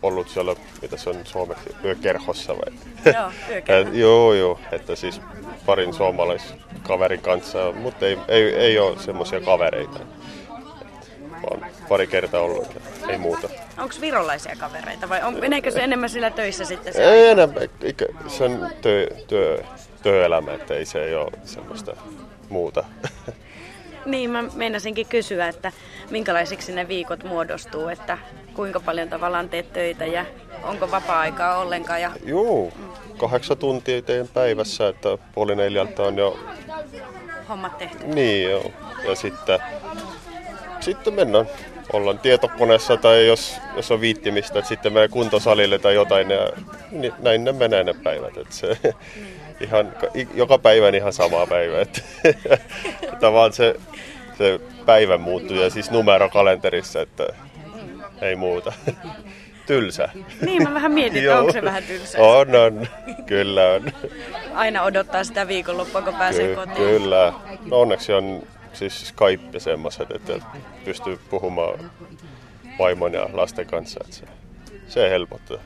ollut 0.02 0.30
siellä, 0.30 0.56
mitä 0.82 0.98
se 0.98 1.10
on 1.10 1.16
suomeksi, 1.24 1.70
yökerhossa 1.84 2.54
vai? 2.54 3.14
Joo, 3.14 3.32
yökerho. 3.50 3.92
joo, 4.04 4.34
joo, 4.34 4.60
että 4.72 4.96
siis 4.96 5.22
parin 5.66 5.94
suomalaiskaverin 5.94 7.22
kanssa, 7.22 7.72
mutta 7.72 8.06
ei, 8.06 8.18
ei, 8.28 8.56
ei 8.56 8.80
ole 8.80 9.00
semmoisia 9.00 9.42
kavereita. 9.42 10.00
Vaan 11.32 11.72
pari 11.90 12.08
kertaa 12.08 12.42
ollut, 12.42 12.68
ei 13.10 13.18
muuta. 13.18 13.50
Onko 13.78 13.96
virolaisia 14.02 14.56
kavereita 14.60 15.10
vai 15.10 15.24
on, 15.24 15.40
meneekö 15.40 15.72
se 15.72 15.84
enemmän 15.84 16.10
sillä 16.10 16.30
töissä 16.30 16.66
sitten? 16.66 16.94
Se 16.94 17.04
ei 17.04 17.30
enemmän, 17.30 17.70
se 18.28 18.44
on 18.44 18.70
työ, 18.82 19.08
työ, 19.28 19.64
työelämä, 20.04 20.54
että 20.54 20.74
ei 20.74 20.86
se 20.86 21.04
ei 21.04 21.16
ole 21.16 21.32
semmoista 21.44 21.96
muuta. 22.50 22.84
Niin, 24.06 24.30
mä 24.30 24.44
meinasinkin 24.56 25.08
kysyä, 25.08 25.48
että 25.48 25.72
minkälaisiksi 26.10 26.72
ne 26.72 26.88
viikot 26.88 27.24
muodostuu, 27.24 27.88
että 27.88 28.18
kuinka 28.54 28.80
paljon 28.80 29.10
tavallaan 29.10 29.50
teet 29.50 29.74
töitä 29.74 30.06
ja 30.06 30.26
onko 30.63 30.91
vapaa-aikaa 30.91 31.58
ollenkaan? 31.58 32.02
Ja... 32.02 32.12
Joo, 32.26 32.74
kahdeksan 33.18 33.58
tuntia 33.58 34.02
teen 34.02 34.28
päivässä, 34.28 34.88
että 34.88 35.18
puoli 35.34 35.56
neljältä 35.56 36.04
on 36.04 36.18
jo... 36.18 36.39
Hommat 37.50 37.78
tehty. 37.78 38.08
Niin 38.08 38.50
joo, 38.50 38.72
ja 39.08 39.15
sitten, 39.15 39.60
sitten 40.80 41.13
mennään 41.13 41.50
ollaan 41.94 42.20
tietokoneessa 42.20 42.98
tai 42.98 43.28
jos, 43.28 43.58
jos 43.76 43.91
on 43.91 44.02
viittimistä, 44.02 44.60
että 44.60 44.70
sitten 44.70 44.94
menee 44.94 45.08
kuntosalille 45.08 45.80
tai 45.80 45.96
jotain 45.96 46.30
ja 46.30 46.50
niin, 46.91 47.13
näin 47.20 47.44
ne 47.44 47.52
menee 47.52 47.84
ne 47.84 47.94
päivät. 48.04 48.38
Että 48.38 48.54
se, 48.56 48.78
mm. 48.84 49.45
Ihan, 49.60 49.94
joka 50.34 50.58
päivä 50.58 50.89
ihan 50.89 51.13
sama 51.13 51.48
päivä. 51.48 51.82
Että, 51.82 52.02
että 53.13 53.32
vaan 53.32 53.54
se, 53.54 53.76
se 54.38 54.60
päivä 54.86 55.18
muuttuu 55.18 55.58
ja 55.58 55.70
siis 55.70 55.91
numero 55.91 56.30
kalenterissa, 56.30 57.02
että 57.02 57.28
ei 58.22 58.36
muuta. 58.36 58.74
Tylsä. 59.65 60.10
Niin, 60.41 60.63
mä 60.63 60.74
vähän 60.74 60.91
mietin, 60.91 61.24
että 61.24 61.39
onko 61.39 61.52
se 61.52 61.63
vähän 61.63 61.84
tylsä. 61.84 62.18
On, 62.22 62.56
on. 62.56 62.88
Kyllä 63.26 63.72
on. 63.72 63.91
Aina 64.54 64.84
odottaa 64.84 65.24
sitä 65.24 65.48
viikonloppua, 65.48 66.02
kun 66.02 66.15
pääsee 66.15 66.48
Ky- 66.48 66.56
kotiin. 66.56 66.76
Kyllä. 66.76 67.34
No 67.65 67.80
onneksi 67.82 68.13
on 68.13 68.44
siis 68.74 69.08
Skype 69.08 69.50
ja 69.54 69.60
semmoiset, 69.60 70.12
että 70.12 70.34
pystyy 70.86 71.20
puhumaan 71.30 71.91
vaimon 72.80 73.13
ja 73.13 73.30
lasten 73.34 73.65
kanssa. 73.65 74.00
Että 74.04 74.15
se, 74.15 74.26
se 74.88 75.10
helpottaa. 75.10 75.58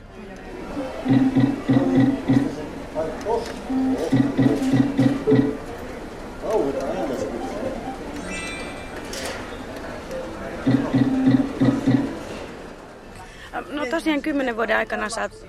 Tosiaan 13.90 14.22
kymmenen 14.22 14.56
vuoden 14.56 14.76
aikana 14.76 15.08
sä 15.08 15.20
oot 15.22 15.46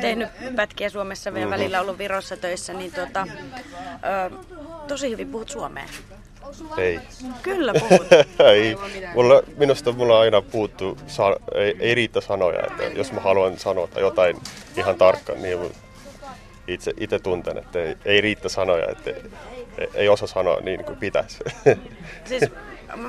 tehnyt 0.00 0.28
pätkiä 0.56 0.90
Suomessa 0.90 1.30
ja 1.30 1.50
välillä 1.50 1.80
ollut 1.80 1.98
Virossa 1.98 2.36
töissä, 2.36 2.72
niin 2.74 2.92
tuota, 2.92 3.26
ö, 4.30 4.36
tosi 4.88 5.10
hyvin 5.10 5.28
puhut 5.28 5.48
suomea. 5.48 5.84
Ei. 6.78 7.00
Kyllä 7.42 7.72
puhut. 7.88 8.06
ei. 8.52 8.76
Mulla, 9.14 9.42
minusta 9.56 9.92
mulla 9.92 10.14
on 10.14 10.20
aina 10.20 10.42
puuttu, 10.42 10.98
sa- 11.06 11.36
ei, 11.54 11.76
ei 11.80 11.94
riitä 11.94 12.20
sanoja. 12.20 12.60
Että 12.66 12.82
jos 12.84 13.12
mä 13.12 13.20
haluan 13.20 13.58
sanoa 13.58 13.88
jotain 13.96 14.36
ihan 14.76 14.94
tarkkaan, 14.96 15.42
niin 15.42 15.58
itse, 16.68 16.92
itse 17.00 17.18
tunten, 17.18 17.58
että 17.58 17.82
ei, 17.82 17.96
ei 18.04 18.20
riitä 18.20 18.48
sanoja, 18.48 18.86
että 18.90 19.10
ei, 19.78 19.88
ei 19.94 20.08
osaa 20.08 20.28
sanoa 20.28 20.60
niin 20.60 20.84
kuin 20.84 20.96
pitäisi. 20.98 21.38
siis, 22.28 22.42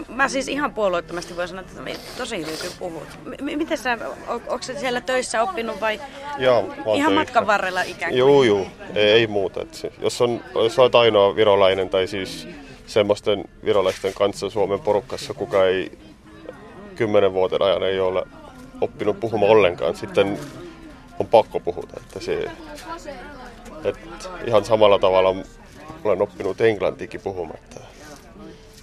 mä 0.09 0.29
siis 0.29 0.47
ihan 0.47 0.73
puolueettomasti 0.73 1.35
voin 1.35 1.47
sanoa, 1.47 1.63
että 1.87 1.97
tosi 2.17 2.37
hyvin 2.37 2.57
kyllä 2.61 2.73
puhut. 2.79 3.03
M- 3.25 3.57
miten 3.57 3.77
sä, 3.77 3.97
on, 4.27 4.41
onko 4.47 4.61
sä 4.61 4.79
siellä 4.79 5.01
töissä 5.01 5.43
oppinut 5.43 5.81
vai 5.81 5.99
oon 6.45 6.75
ihan 6.75 6.95
töissä. 6.95 7.09
matkan 7.09 7.47
varrella 7.47 7.81
ikään 7.81 8.11
kuin? 8.11 8.19
Joo, 8.19 8.43
joo. 8.43 8.67
Ei, 8.95 9.09
ei 9.09 9.27
muuta. 9.27 9.61
Et 9.61 9.93
jos, 10.01 10.21
on, 10.21 10.43
jos 10.55 10.79
olet 10.79 10.95
ainoa 10.95 11.35
virolainen 11.35 11.89
tai 11.89 12.07
siis 12.07 12.47
semmoisten 12.87 13.43
virolaisten 13.65 14.13
kanssa 14.13 14.49
Suomen 14.49 14.79
porukassa, 14.79 15.33
kuka 15.33 15.65
ei 15.65 15.97
kymmenen 16.95 17.33
vuoden 17.33 17.61
ajan 17.61 17.83
ei 17.83 17.99
ole 17.99 18.23
oppinut 18.81 19.19
puhumaan 19.19 19.51
ollenkaan, 19.51 19.95
sitten 19.95 20.39
on 21.19 21.27
pakko 21.27 21.59
puhuta. 21.59 21.93
Että 21.97 22.19
se, 22.19 22.45
et 23.83 23.99
ihan 24.47 24.65
samalla 24.65 24.99
tavalla 24.99 25.35
olen 26.03 26.21
oppinut 26.21 26.61
englantikin 26.61 27.21
puhumatta. 27.21 27.79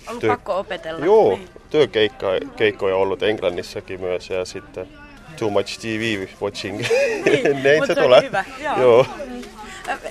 Ollut 0.09 0.21
työ- 0.21 0.31
pakko 0.31 0.59
opetella. 0.59 1.05
Joo, 1.05 1.29
Niin. 1.37 1.49
työkeikkoja 1.71 2.97
on 2.97 3.03
ollut 3.03 3.23
Englannissakin 3.23 4.01
myös 4.01 4.31
ja 4.31 4.45
sitten 4.45 4.89
Too 5.39 5.51
Much 5.51 5.79
TV 5.81 6.27
Watching. 6.43 6.79
Niin, 7.25 7.83
oli 7.83 7.95
tulee. 8.03 8.23
hyvä, 8.23 8.45
joo. 8.65 8.81
joo. 8.81 9.07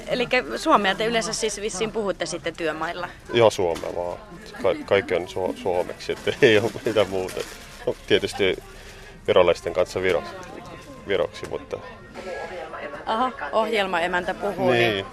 Eli 0.08 0.27
suomea 0.58 0.95
te 0.95 1.06
yleensä 1.06 1.34
siis 1.34 1.62
vissiin 1.62 1.91
puhutte 1.91 2.25
sitten 2.25 2.56
työmailla. 2.56 3.10
Joo, 3.34 3.49
suomea 3.49 3.95
vaan. 3.95 4.17
Ka- 4.62 4.75
kaikki 4.86 5.15
on 5.15 5.25
su- 5.27 5.58
suomeksi, 5.62 6.12
että 6.12 6.34
ei 6.41 6.58
ole 6.58 6.71
mitään 6.86 7.10
muuta. 7.10 7.36
No, 7.88 7.95
tietysti 8.08 8.56
virolaisten 9.27 9.73
kanssa 9.73 9.99
viro- 9.99 10.23
viroksi, 11.08 11.45
mutta 11.49 11.77
Aha, 13.06 13.32
ohjelmaemäntä 13.51 14.34
puhuu. 14.34 14.71
Niin. 14.71 14.93
niin. 14.93 15.06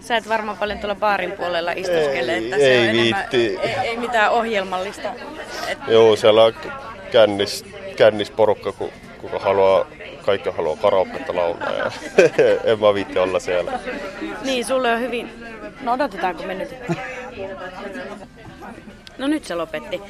Sä 0.00 0.16
et 0.16 0.28
varmaan 0.28 0.56
paljon 0.58 0.78
tuolla 0.78 0.94
baarin 0.94 1.32
puolella 1.32 1.72
istuskele, 1.72 2.32
Ei- 2.34 2.44
että 2.44 2.56
se 2.56 2.62
ei 2.72 2.78
on 2.78 2.84
enemmän, 2.88 3.24
ei, 3.32 3.58
ei 3.88 3.96
mitään 3.96 4.30
ohjelmallista. 4.30 5.08
Et, 5.68 5.78
Joo, 5.88 6.16
siellä 6.16 6.44
on 6.44 6.52
kännis, 7.12 7.64
kännisporukka, 7.96 8.72
ku, 8.72 8.92
kuka 9.20 9.38
haluaa, 9.38 9.86
kaikki 10.26 10.50
haluaa 10.50 10.76
karaoketta 10.76 11.36
laulaa 11.36 11.72
ja 11.72 11.90
en 12.72 12.80
mä 12.80 12.94
viitti 12.94 13.18
olla 13.18 13.40
siellä. 13.40 13.72
niin, 14.44 14.64
sulle 14.64 14.92
on 14.92 15.00
hyvin... 15.00 15.30
No 15.80 15.92
odotetaanko 15.92 16.42
me 16.42 16.54
nyt? 16.54 16.74
No 19.20 19.26
nyt 19.26 19.44
se 19.44 19.54
lopetti. 19.54 20.00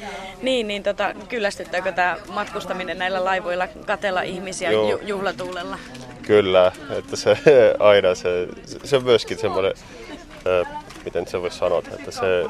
Niin, 0.41 0.67
niin 0.67 0.83
tota, 0.83 1.13
kyllästyttääkö 1.29 1.91
tämä 1.91 2.17
matkustaminen 2.33 2.97
näillä 2.97 3.25
laivoilla 3.25 3.67
katella 3.85 4.21
ihmisiä 4.21 4.71
Joo. 4.71 4.91
ju, 4.91 4.99
juhlatuulella? 5.03 5.77
Kyllä, 6.21 6.71
että 6.97 7.15
se 7.15 7.37
aina 7.79 8.15
se, 8.15 8.47
se 8.83 8.95
on 8.97 9.03
myöskin 9.03 9.37
semmoinen, 9.37 9.73
äh, 10.47 10.83
miten 11.05 11.27
se 11.27 11.41
voisi 11.41 11.57
sanoa, 11.57 11.81
että 11.99 12.11
se 12.11 12.45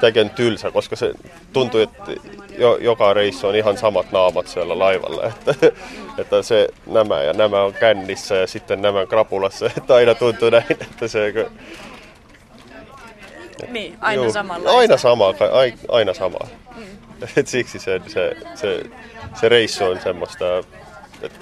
tekee 0.00 0.28
tylsä, 0.28 0.70
koska 0.70 0.96
se 0.96 1.12
tuntuu, 1.52 1.80
että 1.80 2.12
jo, 2.58 2.76
joka 2.80 3.14
reissu 3.14 3.46
on 3.46 3.56
ihan 3.56 3.78
samat 3.78 4.12
naamat 4.12 4.46
siellä 4.46 4.78
laivalla. 4.78 5.24
Että, 5.24 5.54
että 6.20 6.42
se, 6.42 6.68
nämä 6.86 7.22
ja 7.22 7.32
nämä 7.32 7.62
on 7.62 7.74
kännissä 7.74 8.34
ja 8.34 8.46
sitten 8.46 8.82
nämä 8.82 9.00
on 9.00 9.08
krapulassa. 9.08 9.66
Että 9.76 9.94
aina 9.94 10.14
tuntuu 10.14 10.50
näin, 10.50 10.64
että 10.70 11.08
se... 11.08 11.32
Niin, 13.66 13.98
aina 14.00 14.22
Juu, 14.22 14.32
samanlaista. 14.32 14.78
Aina 14.78 14.96
sama, 14.96 15.32
ka- 15.32 15.50
ai- 15.52 15.74
aina 15.88 16.14
sama. 16.14 16.38
Et 17.36 17.46
siksi 17.46 17.78
se, 17.78 18.00
se, 18.06 18.36
se, 18.54 18.82
se 19.40 19.48
reissu 19.48 19.84
on 19.84 20.00
semmoista, 20.00 20.44
että 21.22 21.38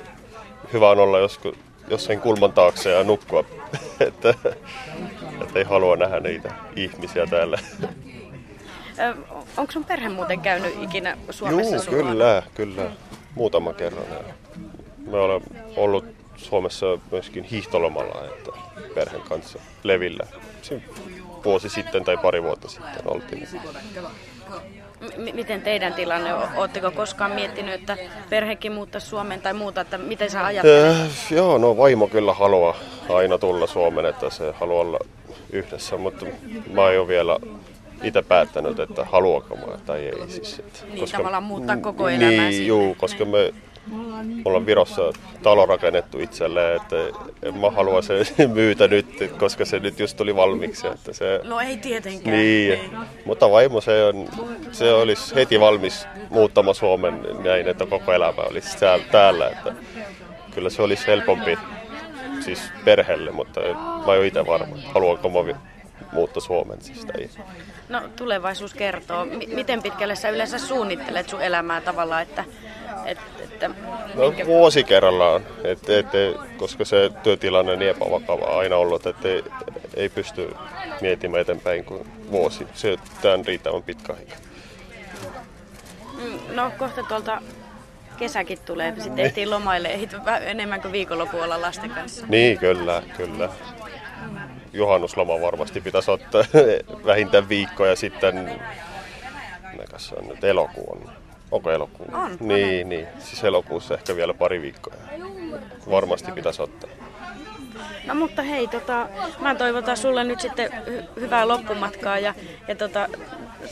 hyvä 0.73 0.91
on 0.91 0.99
olla 0.99 1.19
joskus, 1.19 1.55
jossain 1.89 2.21
kulman 2.21 2.53
taakse 2.53 2.91
ja 2.91 3.05
nukkua, 3.05 3.45
että, 4.09 4.35
että 5.43 5.59
ei 5.59 5.65
halua 5.65 5.97
nähdä 5.97 6.21
niitä 6.21 6.51
ihmisiä 6.77 7.27
täällä. 7.27 7.59
Onko 9.57 9.73
sun 9.73 9.85
perhe 9.85 10.09
muuten 10.09 10.41
käynyt 10.41 10.75
ikinä 10.83 11.19
Suomessa 11.31 11.75
Joo, 11.75 11.83
sun 11.85 11.95
luona? 11.95 12.11
kyllä, 12.11 12.43
kyllä. 12.55 12.83
Muutaman 13.35 13.75
kerran. 13.75 14.05
Me 15.07 15.17
olen 15.19 15.43
ollut 15.77 16.05
Suomessa 16.37 16.87
myöskin 17.11 17.45
hiihtolomalla 17.45 18.25
että 18.25 18.51
perheen 18.95 19.23
kanssa 19.23 19.59
levillä. 19.83 20.27
Vuosi 21.45 21.69
sitten 21.69 22.05
tai 22.05 22.17
pari 22.17 22.43
vuotta 22.43 22.69
sitten 22.69 23.03
oltiin. 23.05 23.49
M- 25.17 25.35
miten 25.35 25.63
teidän 25.63 25.95
tilanne 25.95 26.35
on? 26.35 26.49
Oletteko 26.57 26.91
koskaan 26.91 27.31
miettinyt, 27.31 27.75
että 27.75 27.97
perhekin 28.31 28.73
muuttaisi 28.73 29.07
Suomeen 29.07 29.41
tai 29.41 29.53
muuta, 29.55 29.81
että 29.81 29.99
miten 29.99 30.31
sä 30.31 30.45
ajattelet? 30.47 30.97
Äh, 30.97 31.09
joo, 31.31 31.59
no 31.59 31.77
vaimo 31.77 32.07
kyllä 32.09 32.35
haluaa 32.35 32.77
aina 33.09 33.39
tulla 33.39 33.67
Suomeen, 33.67 34.07
että 34.07 34.31
se 34.31 34.53
haluaa 34.61 34.81
olla 34.81 34.99
yhdessä, 35.53 35.97
mutta 35.97 36.27
mä 36.73 36.91
en 36.91 37.01
ole 37.01 37.09
vielä 37.09 37.39
itse 38.03 38.23
päättänyt, 38.23 38.81
että 38.81 39.05
haluanko 39.05 39.57
mä 39.57 39.79
tai 39.87 40.01
ei. 40.07 40.29
Siis, 40.31 40.59
että, 40.59 40.79
Niin, 40.95 41.13
tavallaan 41.13 41.43
muuttaa 41.43 41.77
koko 41.77 42.09
elämää 42.09 42.49
Niin, 42.51 42.67
juu, 42.67 42.95
koska 42.95 43.25
me 43.25 43.55
ollaan 44.45 44.67
Virossa 44.67 45.13
talo 45.43 45.67
rakennettu 45.67 46.19
itselleen, 46.19 46.77
että 46.77 46.97
en 47.43 47.57
mä 47.59 47.71
halua 47.71 48.03
se 48.03 48.15
myytä 48.55 48.89
nyt, 48.89 49.07
koska 49.39 49.65
se 49.65 49.79
nyt 49.79 49.99
just 50.01 50.17
tuli 50.17 50.37
valmiiksi. 50.37 50.87
Että 50.87 51.13
se, 51.13 51.41
No 51.45 51.61
ei 51.61 51.77
tietenkään. 51.77 52.37
niin, 52.37 52.79
mutta 53.25 53.51
vaimo 53.51 53.81
se, 53.81 54.05
on, 54.05 54.29
se 54.73 54.93
olisi 54.93 55.35
heti 55.35 55.61
valmis 55.61 56.07
muuttamaan 56.31 56.75
Suomen 56.75 57.21
näin, 57.45 57.69
että 57.69 57.87
koko 57.87 58.13
elämä 58.13 58.43
olisi 58.43 58.79
täällä, 58.79 59.05
täällä 59.11 59.49
että 59.49 59.75
kyllä 60.55 60.71
se 60.71 60.83
olisi 60.83 61.07
helpompi 61.07 61.59
siis 62.41 62.73
perheelle, 62.85 63.31
mutta 63.31 63.61
mä 63.61 63.67
en 64.15 64.19
ole 64.19 64.27
itse 64.27 64.47
varma, 64.47 64.77
haluanko 64.95 65.29
mä 65.29 65.55
muuttaa 66.13 66.41
Suomen. 66.41 66.83
Siis, 66.83 67.05
tai, 67.05 67.29
No 67.89 68.03
tulevaisuus 68.17 68.75
kertoo. 68.75 69.25
M- 69.25 69.55
miten 69.55 69.83
pitkälle 69.83 70.17
sä 70.17 70.29
yleensä 70.29 70.59
suunnittelet 70.59 71.29
sun 71.29 71.43
elämää 71.43 71.81
tavallaan, 71.81 72.23
että, 72.23 72.45
et, 73.05 73.19
että 73.41 73.71
No 74.15 74.33
vuosi 74.47 74.85
kerrallaan, 74.85 75.43
et, 75.65 75.91
et, 75.91 76.07
koska 76.57 76.85
se 76.85 77.11
työtilanne 77.23 77.73
on 77.73 77.79
niin 77.79 77.91
epävakava 77.91 78.59
aina 78.59 78.77
ollut, 78.77 79.07
että 79.07 79.29
ei, 79.29 79.45
ei 79.97 80.09
pysty 80.09 80.55
miettimään 81.01 81.41
eteenpäin 81.41 81.85
kuin 81.85 82.09
vuosi. 82.31 82.67
Se 82.75 82.97
on 83.35 83.45
riittävän 83.47 83.83
pitkä 83.83 84.13
aika. 84.13 84.35
Mm, 86.23 86.39
No 86.55 86.73
kohta 86.79 87.03
tuolta 87.03 87.43
kesäkin 88.19 88.59
tulee, 88.67 88.95
sitten 89.01 89.19
ehtii 89.27 89.47
lomaille, 89.47 89.89
enemmän 90.41 90.81
kuin 90.83 90.93
viikonloppu 90.93 91.39
olla 91.41 91.61
lasten 91.61 91.91
kanssa. 91.91 92.27
Niin, 92.29 92.59
kyllä, 92.59 93.03
kyllä. 93.17 93.49
Juhannusloma 94.77 95.41
varmasti 95.41 95.81
pitäisi 95.81 96.11
ottaa 96.11 96.43
vähintään 97.07 97.49
viikko 97.49 97.87
ja 97.87 97.97
sitten, 97.97 98.61
mikäs 99.81 100.09
se 100.09 100.15
on 100.15 100.29
nyt, 100.29 100.45
elokuu 100.45 100.91
on. 100.93 101.11
Onko 101.51 101.71
elokuu? 101.71 102.07
On, 102.13 102.37
Niin, 102.41 102.89
niin. 102.89 103.07
Siis 103.19 103.45
elokuussa 103.45 103.95
ehkä 103.95 104.17
vielä 104.17 104.35
pari 104.35 104.63
viikkoa. 104.63 104.95
Varmasti 105.91 106.33
pitäisi 106.33 106.63
ottaa. 106.63 106.91
No 108.07 108.15
mutta 108.15 108.43
hei, 108.43 108.69
tota, 108.69 109.09
mä 109.41 109.55
toivotan 109.55 109.97
sulle 109.97 110.25
nyt 110.25 110.41
sitten 110.41 110.71
hy- 110.73 111.21
hyvää 111.21 111.49
loppumatkaa 111.49 112.19
ja, 112.19 112.35
ja 112.69 112.75
tota, 112.75 113.09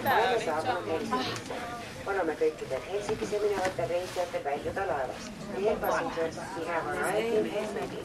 anname 2.13 2.33
kõikidel 2.37 2.81
Helsingisse 2.85 3.39
minevatel 3.41 3.87
reisijatel 3.89 4.43
väljuda 4.45 4.83
laevast. 4.89 5.31
Dear 5.55 5.77
passengers, 5.81 6.37
we 6.57 6.63
have 6.69 6.85
arrived 6.93 7.33
in 7.39 7.45
Helsinki. 7.55 7.99